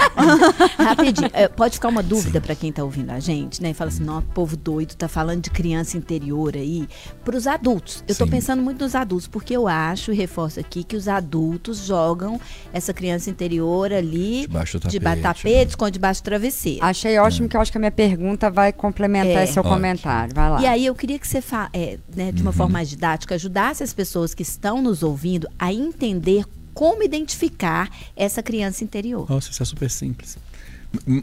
[0.85, 1.29] Rapidinho.
[1.33, 3.71] É, pode ficar uma dúvida para quem tá ouvindo a gente, né?
[3.71, 6.87] E fala assim, não, povo doido, tá falando de criança interior aí.
[7.23, 8.03] Para os adultos.
[8.07, 8.25] Eu Sim.
[8.25, 12.39] tô pensando muito nos adultos, porque eu acho, e reforço aqui, que os adultos jogam
[12.71, 16.83] essa criança interior ali debaixo do tapete, de tapete, esconde debaixo do travesseiro.
[16.83, 17.49] Achei ótimo, é.
[17.49, 19.45] que eu acho que a minha pergunta vai complementar é.
[19.45, 19.75] seu Ótimo.
[19.75, 20.35] comentário.
[20.35, 20.61] Vai lá.
[20.61, 21.41] E aí eu queria que você,
[21.73, 22.57] é, né, de uma uhum.
[22.57, 28.43] forma mais didática, ajudasse as pessoas que estão nos ouvindo a entender como identificar essa
[28.43, 29.29] criança interior.
[29.29, 30.37] Nossa, isso é super simples.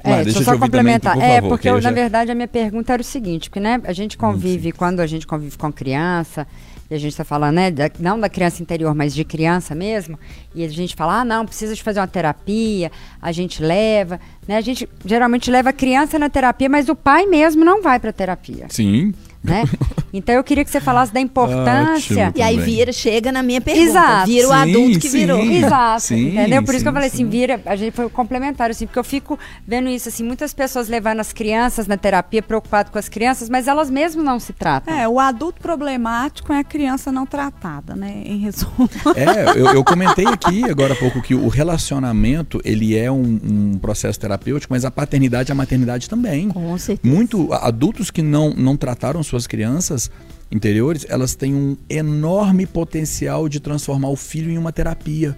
[0.05, 1.14] É, deixa eu só complementar.
[1.14, 1.91] Também, por favor, é, porque eu, já...
[1.91, 5.01] na verdade a minha pergunta era o seguinte, porque né, a gente convive, hum, quando
[5.01, 6.47] a gente convive com criança,
[6.93, 10.18] e a gente está falando, né, da, não da criança interior, mas de criança mesmo,
[10.55, 14.59] e a gente fala, ah, não, precisa de fazer uma terapia, a gente leva, né,
[14.59, 18.12] a gente geralmente leva a criança na terapia, mas o pai mesmo não vai para
[18.12, 18.66] terapia.
[18.68, 19.14] Sim.
[19.43, 19.64] Né?
[20.12, 22.26] Então eu queria que você falasse da importância.
[22.28, 23.88] Ótimo, e aí vira, chega na minha pergunta.
[23.88, 24.26] Exato.
[24.26, 25.40] Vira o sim, adulto que sim, virou.
[25.43, 26.03] Exato.
[26.03, 26.62] Sim, entendeu?
[26.62, 29.38] Por isso que eu falei assim, vira, a gente foi complementar, assim, porque eu fico
[29.66, 33.66] vendo isso, assim, muitas pessoas levando as crianças na terapia, preocupado com as crianças, mas
[33.66, 34.95] elas mesmo não se tratam.
[34.95, 38.22] É, o adulto problemático é a criança não tratada, né?
[38.26, 38.90] Em resumo.
[39.14, 43.78] É, eu, eu comentei aqui agora há pouco que o relacionamento, ele é um, um
[43.78, 46.49] processo terapêutico, mas a paternidade e a maternidade também.
[46.49, 47.14] Com certeza.
[47.14, 50.11] Muito adultos que não, não trataram suas crianças
[50.51, 55.37] interiores, elas têm um enorme potencial de transformar o filho em uma terapia.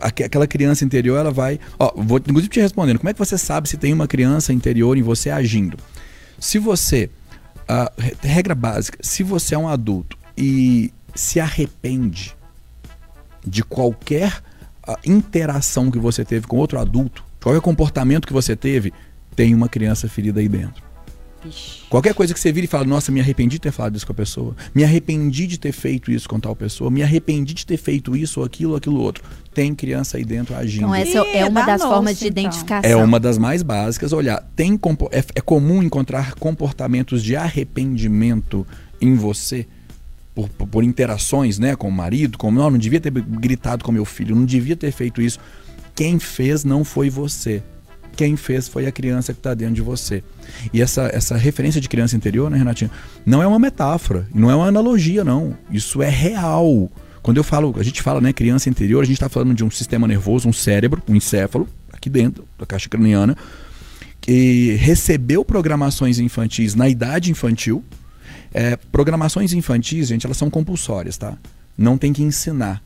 [0.00, 1.60] Aquela criança interior, ela vai.
[1.78, 4.96] Ó, vou inclusive te respondendo: como é que você sabe se tem uma criança interior
[4.96, 5.76] em você agindo?
[6.40, 7.10] Se você.
[7.64, 12.36] Uh, regra básica: se você é um adulto e se arrepende
[13.46, 14.42] de qualquer
[14.88, 18.92] uh, interação que você teve com outro adulto, qualquer comportamento que você teve,
[19.36, 20.83] tem uma criança ferida aí dentro.
[21.88, 24.12] Qualquer coisa que você vira e fala, nossa, me arrependi de ter falado isso com
[24.12, 27.76] a pessoa, me arrependi de ter feito isso com tal pessoa, me arrependi de ter
[27.76, 29.22] feito isso ou aquilo ou aquilo outro.
[29.52, 30.84] Tem criança aí dentro agindo.
[30.84, 32.42] Então, essa é uma das formas de então.
[32.42, 32.90] identificação.
[32.90, 34.12] É uma das mais básicas.
[34.12, 34.78] Olhar, tem
[35.12, 38.66] é, é comum encontrar comportamentos de arrependimento
[39.00, 39.66] em você.
[40.34, 43.92] Por, por, por, interações né, com o marido, como não, não devia ter gritado com
[43.92, 45.38] meu filho, não devia ter feito isso.
[45.94, 47.62] Quem fez não foi você
[48.14, 50.22] quem fez foi a criança que está dentro de você.
[50.72, 52.90] E essa, essa referência de criança interior, né, Renatinha,
[53.24, 55.56] não é uma metáfora, não é uma analogia, não.
[55.70, 56.90] Isso é real.
[57.22, 59.70] Quando eu falo, a gente fala, né, criança interior, a gente está falando de um
[59.70, 63.36] sistema nervoso, um cérebro, um encéfalo, aqui dentro da caixa craniana,
[64.20, 67.84] que recebeu programações infantis na idade infantil.
[68.52, 71.36] É, programações infantis, gente, elas são compulsórias, tá?
[71.76, 72.82] Não tem que ensinar.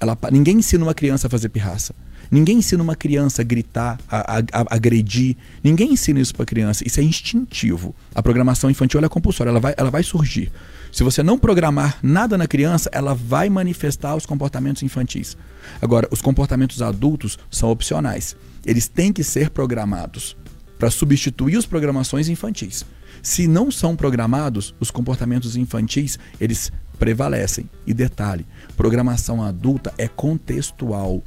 [0.00, 1.94] Ela, ninguém ensina uma criança a fazer pirraça.
[2.30, 5.36] Ninguém ensina uma criança a gritar, a, a, a agredir.
[5.64, 6.86] Ninguém ensina isso para criança.
[6.86, 7.94] Isso é instintivo.
[8.14, 10.52] A programação infantil é compulsória, ela vai, ela vai surgir.
[10.92, 15.36] Se você não programar nada na criança, ela vai manifestar os comportamentos infantis.
[15.80, 18.36] Agora, os comportamentos adultos são opcionais.
[18.64, 20.36] Eles têm que ser programados
[20.78, 22.84] para substituir as programações infantis.
[23.22, 27.68] Se não são programados, os comportamentos infantis, eles prevalecem.
[27.86, 31.22] E detalhe, programação adulta é contextual.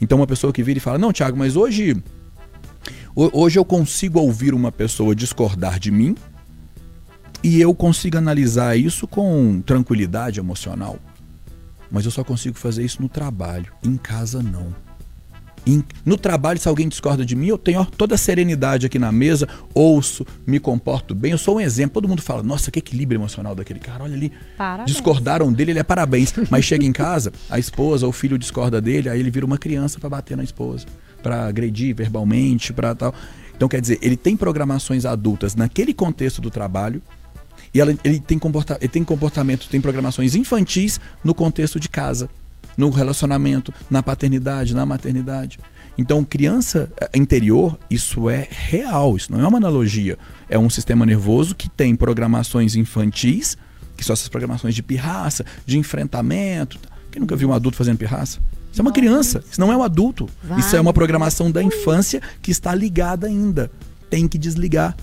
[0.00, 2.02] Então uma pessoa que vira e fala: "Não, Tiago, mas hoje
[3.14, 6.14] hoje eu consigo ouvir uma pessoa discordar de mim
[7.42, 10.98] e eu consigo analisar isso com tranquilidade emocional.
[11.90, 14.85] Mas eu só consigo fazer isso no trabalho, em casa não
[16.04, 19.48] no trabalho, se alguém discorda de mim, eu tenho toda a serenidade aqui na mesa,
[19.74, 21.32] ouço, me comporto bem.
[21.32, 21.94] Eu sou um exemplo.
[21.94, 24.04] Todo mundo fala, nossa, que equilíbrio emocional daquele cara.
[24.04, 24.32] Olha ali.
[24.56, 24.92] Parabéns.
[24.92, 26.32] Discordaram dele, ele é parabéns.
[26.50, 29.58] Mas chega em casa, a esposa ou o filho discorda dele, aí ele vira uma
[29.58, 30.86] criança para bater na esposa,
[31.22, 33.12] para agredir verbalmente, para tal.
[33.56, 37.02] Então, quer dizer, ele tem programações adultas naquele contexto do trabalho,
[37.74, 42.30] e ela, ele, tem comporta, ele tem comportamento, tem programações infantis no contexto de casa
[42.76, 45.58] no relacionamento, na paternidade, na maternidade.
[45.98, 50.18] Então, criança eh, interior, isso é real, isso não é uma analogia.
[50.48, 53.56] É um sistema nervoso que tem programações infantis,
[53.96, 56.78] que são essas programações de pirraça, de enfrentamento.
[57.10, 58.40] Quem nunca viu um adulto fazendo pirraça?
[58.70, 60.28] Isso é uma criança, isso não é um adulto.
[60.44, 60.60] Vai.
[60.60, 63.70] Isso é uma programação da infância que está ligada ainda.
[64.10, 64.94] Tem que desligar.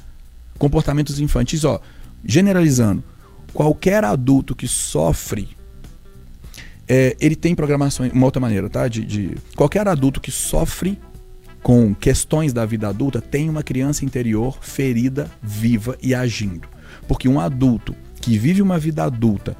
[0.59, 1.81] Comportamentos infantis, ó,
[2.23, 3.03] generalizando,
[3.51, 5.49] qualquer adulto que sofre,
[6.87, 8.87] é, ele tem programação, uma outra maneira, tá?
[8.87, 10.99] De, de- qualquer adulto que sofre
[11.61, 16.67] com questões da vida adulta tem uma criança interior ferida, viva e agindo.
[17.07, 19.55] Porque um adulto que vive uma vida adulta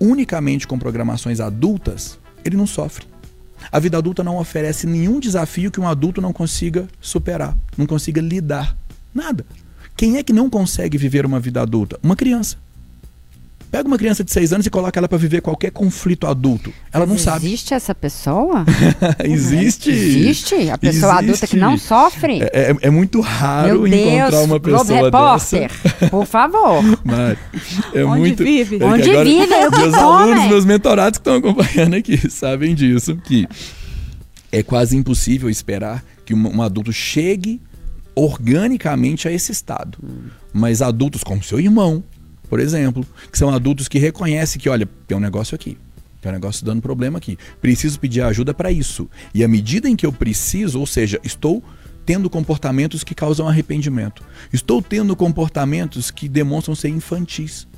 [0.00, 3.06] unicamente com programações adultas, ele não sofre.
[3.70, 8.20] A vida adulta não oferece nenhum desafio que um adulto não consiga superar, não consiga
[8.20, 8.76] lidar.
[9.12, 9.44] Nada.
[9.96, 11.98] Quem é que não consegue viver uma vida adulta?
[12.02, 12.56] Uma criança.
[13.70, 16.72] Pega uma criança de 6 anos e coloca ela para viver qualquer conflito adulto.
[16.92, 17.46] Ela não Mas sabe.
[17.46, 18.64] Existe essa pessoa?
[19.22, 19.90] Existe.
[19.90, 20.70] Existe?
[20.70, 21.24] A pessoa Existe.
[21.24, 22.40] adulta que não sofre?
[22.42, 26.08] É, é- é muito raro Meu encontrar Deus, uma Globo pessoa Repórter, dessa.
[26.10, 26.82] por favor.
[27.04, 27.38] Mari,
[27.94, 28.42] é Onde muito.
[28.44, 28.78] vive?
[28.80, 29.52] é Onde agora vive?
[29.54, 33.16] Eu Meus alunos, meus mentorados que estão acompanhando aqui sabem disso.
[33.16, 33.46] Que
[34.50, 37.60] é quase impossível esperar que um, um adulto chegue
[38.14, 39.98] organicamente a esse estado.
[40.52, 42.02] Mas adultos como seu irmão,
[42.48, 45.76] por exemplo, que são adultos que reconhecem que, olha, tem um negócio aqui.
[46.20, 47.38] Tem um negócio dando problema aqui.
[47.60, 49.08] Preciso pedir ajuda para isso.
[49.32, 51.62] E à medida em que eu preciso, ou seja, estou
[52.04, 54.22] tendo comportamentos que causam arrependimento.
[54.52, 57.68] Estou tendo comportamentos que demonstram ser infantis.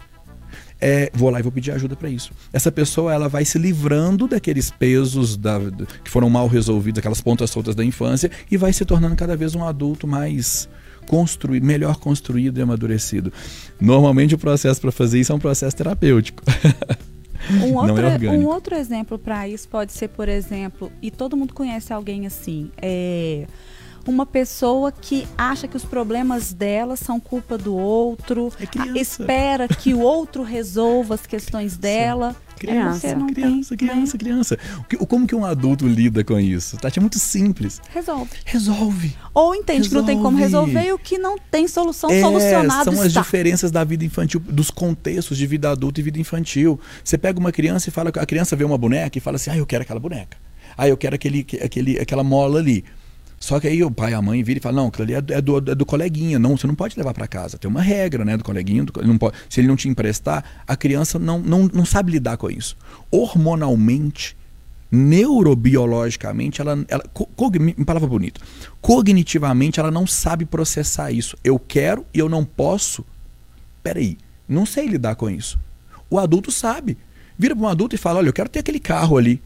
[0.80, 2.32] É, vou lá e vou pedir ajuda para isso.
[2.50, 5.60] Essa pessoa ela vai se livrando daqueles pesos da-
[6.02, 9.54] que foram mal resolvidos, aquelas pontas soltas da infância, e vai se tornando cada vez
[9.54, 10.66] um adulto mais
[11.06, 13.32] construído, melhor construído e amadurecido.
[13.80, 16.42] Normalmente o processo para fazer isso é um processo terapêutico.
[17.50, 21.36] Um Não outro, é um outro exemplo para isso pode ser, por exemplo, e todo
[21.36, 23.46] mundo conhece alguém assim, é
[24.06, 29.94] uma pessoa que acha que os problemas dela são culpa do outro, É espera que
[29.94, 32.34] o outro resolva as questões dela.
[32.60, 33.14] Criança.
[33.16, 34.18] Não criança, tem, criança, né?
[34.18, 34.58] criança.
[34.98, 36.76] O Como que um adulto lida com isso?
[36.76, 37.80] Tati, é muito simples.
[37.92, 38.30] Resolve.
[38.44, 39.16] Resolve.
[39.32, 40.72] Ou entende que não tem como Resolve.
[40.72, 43.22] resolver e o que não tem solução É, solucionado são as está.
[43.22, 46.78] diferenças da vida infantil, dos contextos de vida adulta e vida infantil.
[47.02, 49.56] Você pega uma criança e fala, a criança vê uma boneca e fala assim, ah,
[49.56, 50.36] eu quero aquela boneca.
[50.76, 52.84] Ah, eu quero aquele, aquele, aquela mola ali.
[53.42, 55.20] Só que aí o pai e a mãe viram e falam, não, aquilo ali é
[55.22, 57.56] do, é do, é do coleguinha, não, você não pode levar para casa.
[57.56, 60.76] Tem uma regra, né, do coleguinha, do não pode, se ele não te emprestar, a
[60.76, 62.76] criança não, não, não sabe lidar com isso.
[63.10, 64.36] Hormonalmente,
[64.92, 68.40] neurobiologicamente, ela, ela co- cogni- palavra bonita,
[68.80, 71.34] cognitivamente ela não sabe processar isso.
[71.42, 73.04] Eu quero e eu não posso.
[73.82, 75.58] Peraí, não sei lidar com isso.
[76.10, 76.98] O adulto sabe.
[77.38, 79.40] Vira para um adulto e fala, olha, eu quero ter aquele carro ali.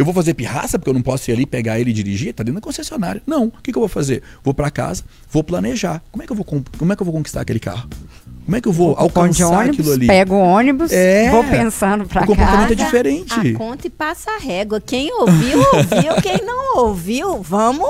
[0.00, 2.32] Eu vou fazer pirraça porque eu não posso ir ali pegar ele e dirigir?
[2.32, 3.20] Tá dentro da concessionária.
[3.26, 3.44] Não.
[3.48, 4.22] O que, que eu vou fazer?
[4.42, 6.02] Vou para casa, vou planejar.
[6.10, 7.88] Como é que eu vou com- como é que eu vou conquistar aquele carro?
[8.46, 8.98] Como é que eu vou Ponto
[9.34, 10.06] de alcançar ônibus, aquilo ali?
[10.08, 11.30] pego o ônibus, É.
[11.30, 12.72] vou pensando pra O comportamento casa.
[12.72, 13.54] é diferente.
[13.54, 14.80] A conta e passa a régua.
[14.80, 16.14] Quem ouviu, ouviu.
[16.22, 17.88] Quem não ouviu, vamos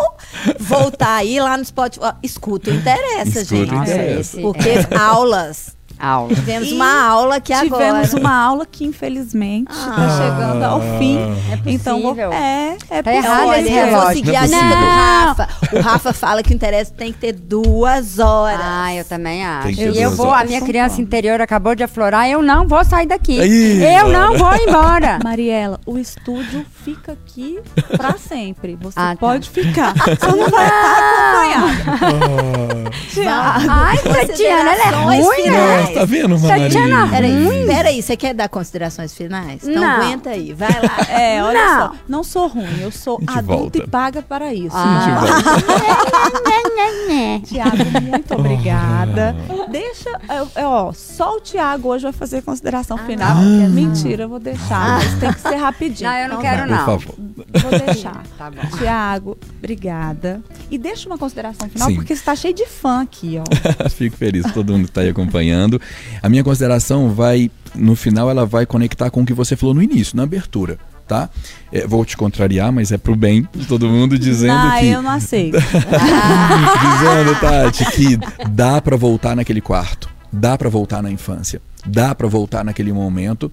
[0.58, 2.12] voltar aí lá no Spotify.
[2.22, 3.74] Escuta, interessa, Escuta, gente.
[3.74, 4.40] interessa.
[4.40, 5.76] Porque aulas.
[6.01, 6.34] Aula.
[6.34, 7.84] Tivemos uma aula aqui agora.
[7.84, 9.90] Tivemos uma aula que, infelizmente, Ah.
[9.90, 11.18] está chegando ao fim.
[11.18, 12.32] É então, vou- possível.
[12.32, 13.48] é, é Tá errado possível.
[13.48, 14.16] Olha, esse eu vou relógio.
[14.16, 15.48] seguir Não é a dica do Rafa.
[15.72, 18.61] O Rafa fala que o interesse tem que ter duas horas.
[18.62, 19.68] Ah, eu também acho.
[19.68, 20.48] Que E eu vou, a horas.
[20.48, 23.40] minha criança interior acabou de aflorar, eu não vou sair daqui.
[23.40, 24.12] Aí, eu bora.
[24.18, 25.18] não vou embora.
[25.24, 27.59] Mariela, o estúdio fica aqui
[27.96, 28.76] pra sempre.
[28.80, 29.16] Você Ah, tá.
[29.16, 29.92] pode ficar.
[30.20, 32.90] Você não vai estar acompanhada.
[33.12, 33.66] Tiago.
[33.68, 35.89] Ai, Tatiana, ela é ruim, né?
[35.91, 36.28] Finais.
[36.28, 37.11] Nossa, tá vendo, Tatiana, Maria?
[37.20, 39.62] Peraí, peraí, você quer dar considerações finais?
[39.66, 39.91] Então Não.
[39.91, 41.18] aguenta aí, vai lá.
[41.20, 41.78] É, olha Não.
[41.88, 41.95] só.
[42.09, 43.78] Não sou ruim, eu sou gente adulta volta.
[43.78, 44.76] e paga para isso.
[44.76, 45.30] Ah.
[47.45, 49.34] Tiago, muito obrigada.
[49.70, 53.36] Deixa, eu- eu, ó, só o Tiago hoje vai fazer consideração final.
[53.70, 56.11] Mentira, eu vou deixar, mas tem que ser rapidinho.
[56.11, 56.86] Não, eu não Então quero, Por não.
[56.86, 57.14] favor.
[57.62, 58.22] Vou deixar.
[58.41, 58.78] Tá bom.
[58.78, 60.41] Tiago, obrigada.
[60.70, 61.97] E deixa uma consideração final, Sim.
[61.97, 63.45] porque você tá cheio de fã aqui, ó.
[63.91, 65.79] Fico feliz todo mundo que está aí acompanhando.
[66.22, 69.82] A minha consideração vai, no final, ela vai conectar com o que você falou no
[69.82, 71.28] início, na abertura, tá?
[71.72, 74.86] É, vou te contrariar, mas é pro bem de todo mundo, dizendo ah, que.
[74.86, 75.58] eu não aceito.
[75.60, 78.18] dizendo, Tati, que
[78.48, 83.50] dá pra voltar naquele quarto, dá pra voltar na infância, dá pra voltar naquele momento,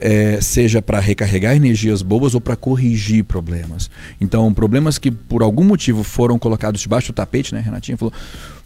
[0.00, 3.90] é, seja pra recarregar energias boas ou pra corrigir problemas.
[4.20, 7.60] Então, problemas que por algum motivo foram colocados debaixo do tapete, né?
[7.60, 8.12] Renatinha falou,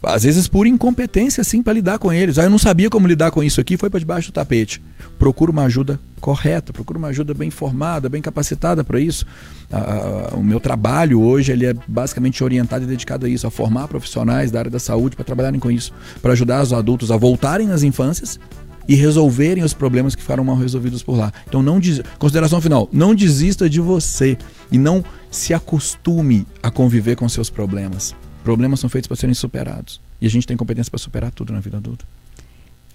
[0.03, 2.37] às vezes por incompetência, assim, pra lidar com eles.
[2.37, 4.81] Ah, eu não sabia como lidar com isso aqui, foi pra debaixo do tapete.
[5.17, 9.25] Procura uma ajuda correta, procura uma ajuda bem formada, bem capacitada para isso.
[9.71, 13.87] Ah, o meu trabalho hoje ele é basicamente orientado e dedicado a isso, a formar
[13.87, 17.67] profissionais da área da saúde para trabalharem com isso, para ajudar os adultos a voltarem
[17.67, 18.39] nas infâncias
[18.87, 21.31] e resolverem os problemas que ficaram mal resolvidos por lá.
[21.47, 22.01] Então não des...
[22.19, 24.37] consideração final, não desista de você.
[24.71, 28.15] E não se acostume a conviver com seus problemas.
[28.43, 30.01] Problemas são feitos para serem superados.
[30.21, 32.05] E a gente tem competência para superar tudo na vida adulta.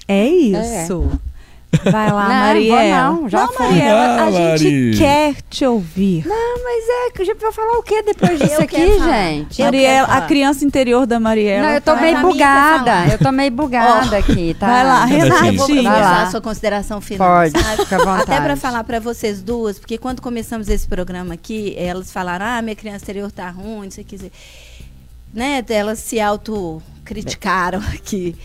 [0.06, 1.10] É isso.
[1.84, 3.10] Vai lá, Não, Mariela.
[3.12, 3.66] vou não, já foi.
[3.68, 4.96] Mariela, a Ah, gente Mari.
[4.96, 6.26] quer te ouvir.
[6.26, 9.60] Não, mas é que a gente vai falar o que depois disso Eu aqui, gente?
[9.60, 11.66] Eu Mariela, a criança interior da Mariela.
[11.68, 13.12] Não, eu tô tá- meio bugada.
[13.12, 14.66] Eu tô meio bugada aqui, tá?
[14.66, 15.52] Vai lá, Renatinha.
[15.52, 16.22] Eu vou começar lá.
[16.22, 17.28] a sua consideração final.
[17.28, 17.82] Pode, sabe?
[17.82, 18.22] fica à vontade.
[18.22, 22.62] Até para falar para vocês duas, porque quando começamos esse programa aqui, elas falaram: ah,
[22.62, 24.32] minha criança interior tá ruim, não sei o que dizer.
[25.32, 25.64] Né?
[25.68, 28.36] Elas se autocriticaram aqui.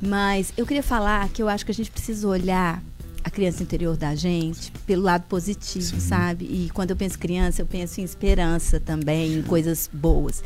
[0.00, 2.82] Mas eu queria falar que eu acho que a gente precisa olhar
[3.24, 6.00] a criança interior da gente pelo lado positivo, Sim.
[6.00, 6.44] sabe?
[6.44, 10.42] E quando eu penso criança, eu penso em esperança também, em coisas boas.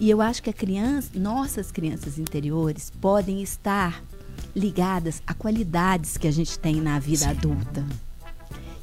[0.00, 4.02] E eu acho que a criança, nossas crianças interiores podem estar
[4.56, 7.84] ligadas a qualidades que a gente tem na vida adulta.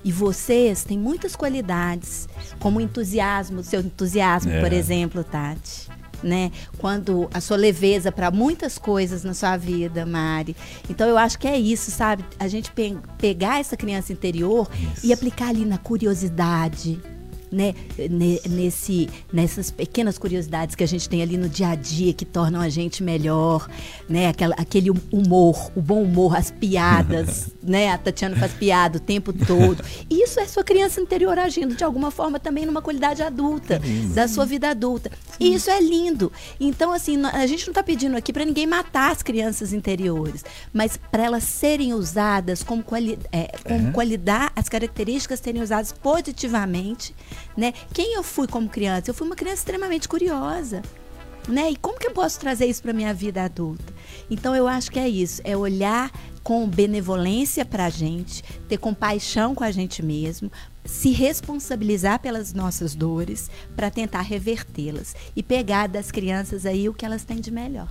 [0.06, 2.28] E vocês têm muitas qualidades,
[2.60, 4.62] como o entusiasmo, o seu entusiasmo, É.
[4.62, 5.90] por exemplo, Tati.
[6.24, 6.52] Né?
[6.78, 10.56] Quando a sua leveza para muitas coisas na sua vida, Mari.
[10.90, 12.24] Então eu acho que é isso, sabe?
[12.40, 15.06] A gente pe- pegar essa criança interior Isso.
[15.06, 16.98] e aplicar ali na curiosidade,
[17.54, 17.74] né?
[18.10, 22.26] Ne- Nesse, nessas pequenas curiosidades que a gente tem ali no dia a dia que
[22.26, 23.70] tornam a gente melhor,
[24.10, 24.28] né?
[24.28, 27.92] Aquela, aquele humor, o bom humor, as piadas, né?
[27.92, 29.84] A Tatiana faz piada o tempo todo.
[30.10, 33.80] E isso é sua criança interior agindo de alguma forma também numa qualidade adulta,
[34.14, 35.12] da sua vida adulta.
[35.40, 36.32] E isso é lindo.
[36.60, 40.44] Então, assim, a gente não está pedindo aqui para ninguém matar as crianças interiores,
[40.74, 43.92] mas para elas serem usadas como, quali é, como É.
[43.92, 47.14] qualidade, as características serem usadas positivamente,
[47.56, 47.74] né?
[47.94, 49.10] Quem eu fui como criança?
[49.10, 50.82] Eu fui uma criança extremamente curiosa.
[51.48, 51.72] Né?
[51.72, 53.94] E como que eu posso trazer isso para minha vida adulta?
[54.30, 56.10] Então eu acho que é isso, é olhar
[56.42, 60.50] com benevolência para a gente, ter compaixão com a gente mesmo,
[60.86, 67.06] se responsabilizar pelas nossas dores para tentar revertê-las e pegar das crianças aí o que
[67.06, 67.90] elas têm de melhor.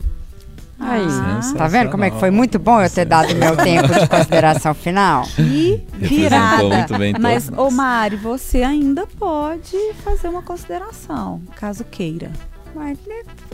[0.84, 1.40] Aí, Ah.
[1.56, 4.74] tá vendo como é que foi muito bom eu ter dado meu tempo de consideração
[4.74, 5.24] final?
[5.38, 6.62] E Representou virada.
[6.64, 7.70] muito bem Mas, ô.
[7.70, 12.30] Mari, você ainda pode fazer uma consideração, caso queira.
[12.74, 12.98] Mas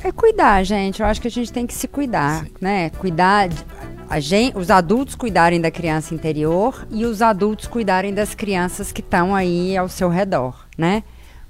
[0.02, 1.00] é, é cuidar, gente.
[1.00, 2.90] Eu acho que a gente tem que se cuidar, né?
[2.90, 3.64] Cuidar, de-
[4.08, 9.00] a gente, os adultos cuidarem da criança interior e os adultos cuidarem das crianças que
[9.00, 11.02] estão aí ao seu redor, né?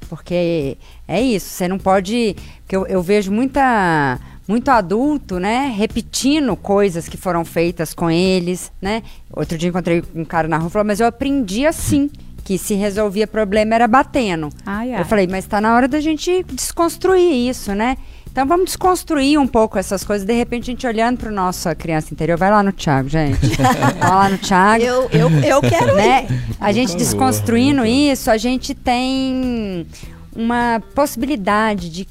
[0.09, 2.37] Porque é isso, você não pode.
[2.63, 4.19] Porque eu, eu vejo muita,
[4.49, 9.03] muito adulto, né, repetindo coisas que foram feitas com eles, né?
[9.31, 12.11] Outro dia encontrei um cara na rua e falou, mas eu aprendi assim,
[12.43, 14.49] que se resolvia problema era batendo.
[14.65, 15.03] Ai, ai.
[15.03, 17.99] Eu falei, mas está na hora da gente desconstruir isso, né?
[18.31, 20.27] Então vamos desconstruir um pouco essas coisas.
[20.27, 23.39] De repente, a gente olhando para nossa criança interior, vai lá no Thiago, gente.
[23.61, 24.83] vai lá no Thiago.
[24.83, 26.27] Eu, eu, eu quero né?
[26.59, 29.87] A gente desconstruindo isso, a gente tem
[30.35, 32.09] uma possibilidade de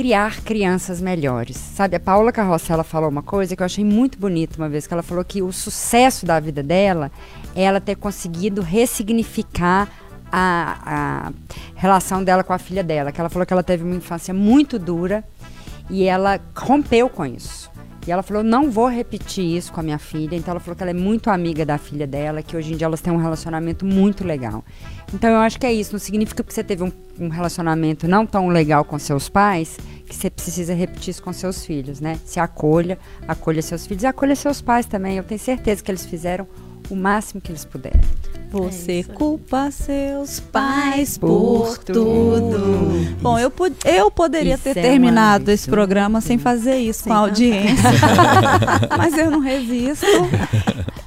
[0.00, 1.58] criar crianças melhores.
[1.58, 4.94] Sabe, a Paula Carrossela falou uma coisa que eu achei muito bonita uma vez, que
[4.94, 7.12] ela falou que o sucesso da vida dela
[7.54, 9.90] é ela ter conseguido ressignificar
[10.32, 11.32] a, a
[11.74, 14.78] relação dela com a filha dela, que ela falou que ela teve uma infância muito
[14.78, 15.22] dura
[15.90, 17.59] e ela rompeu com isso.
[18.06, 20.34] E ela falou, não vou repetir isso com a minha filha.
[20.34, 22.86] Então ela falou que ela é muito amiga da filha dela, que hoje em dia
[22.86, 24.64] elas têm um relacionamento muito legal.
[25.12, 25.92] Então eu acho que é isso.
[25.92, 29.76] Não significa que você teve um, um relacionamento não tão legal com seus pais,
[30.06, 32.18] que você precisa repetir isso com seus filhos, né?
[32.24, 32.98] Se acolha,
[33.28, 35.18] acolha seus filhos e acolha seus pais também.
[35.18, 36.48] Eu tenho certeza que eles fizeram
[36.88, 38.00] o máximo que eles puderam.
[38.50, 43.16] Você É culpa seus Pais por tudo.
[43.22, 43.52] Bom, eu,
[43.84, 47.90] eu poderia Isso ter é terminado esse programa sem fazer isso Sem com a audiência.
[48.98, 50.06] Mas eu não resisto.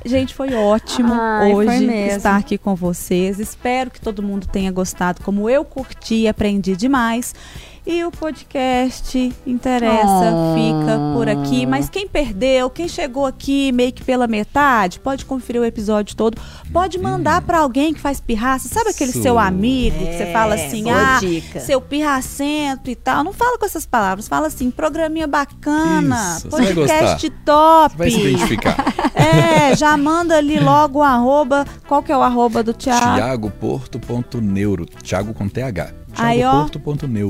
[0.05, 2.17] Gente, foi ótimo Ai, foi hoje mesmo.
[2.17, 3.39] estar aqui com vocês.
[3.39, 7.33] Espero que todo mundo tenha gostado, como eu curti e aprendi demais.
[7.85, 10.55] E o podcast interessa, Oh.
[10.55, 11.65] fica por aqui.
[11.65, 16.41] Mas quem perdeu, quem chegou aqui meio que pela metade, pode conferir o episódio todo.
[16.71, 18.69] Pode mandar pra alguém que faz pirraça.
[18.69, 21.59] Sabe aquele seu amigo que você fala assim, É, boa ah, dica.
[21.59, 23.21] seu pirracento e tal.
[23.21, 27.97] Não fala com essas palavras, fala assim, programinha bacana, Isso, podcast top.
[27.97, 28.77] Vai se identificar.
[29.15, 31.65] É, já manda ali logo o arroba.
[31.87, 33.15] Qual que é o arroba do Thiago?
[33.15, 34.85] Tiagoporto.neuro.
[35.01, 35.93] Tiago com TH.
[36.17, 36.67] Aí, ó.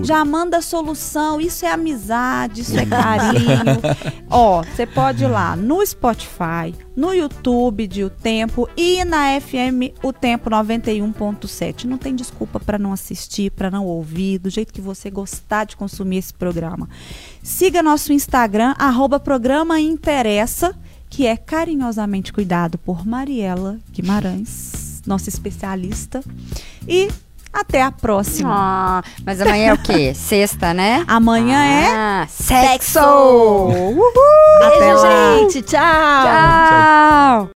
[0.04, 1.40] Já manda solução.
[1.40, 3.82] Isso é amizade, isso é carinho.
[4.30, 9.96] Ó, você pode ir lá no Spotify, no YouTube de O Tempo e na FM
[10.04, 11.86] O Tempo 91.7.
[11.86, 15.76] Não tem desculpa para não assistir, para não ouvir, do jeito que você gostar de
[15.76, 16.90] consumir esse programa.
[17.42, 20.76] Siga nosso Instagram, arroba programa Interessa,
[21.10, 26.24] que é carinhosamente cuidado por Mariela Guimarães, nossa especialista.
[26.88, 27.10] E
[27.54, 28.50] Até a próxima.
[28.52, 30.12] Ah, mas amanhã é o quê?
[30.18, 31.04] Sexta, né?
[31.08, 33.00] Amanhã é Ah, sexo!
[33.00, 34.04] Uhul!
[34.60, 35.38] Beijo, Até lá.
[35.38, 35.62] gente.
[35.62, 35.80] Tchau.
[36.26, 37.50] Tchau!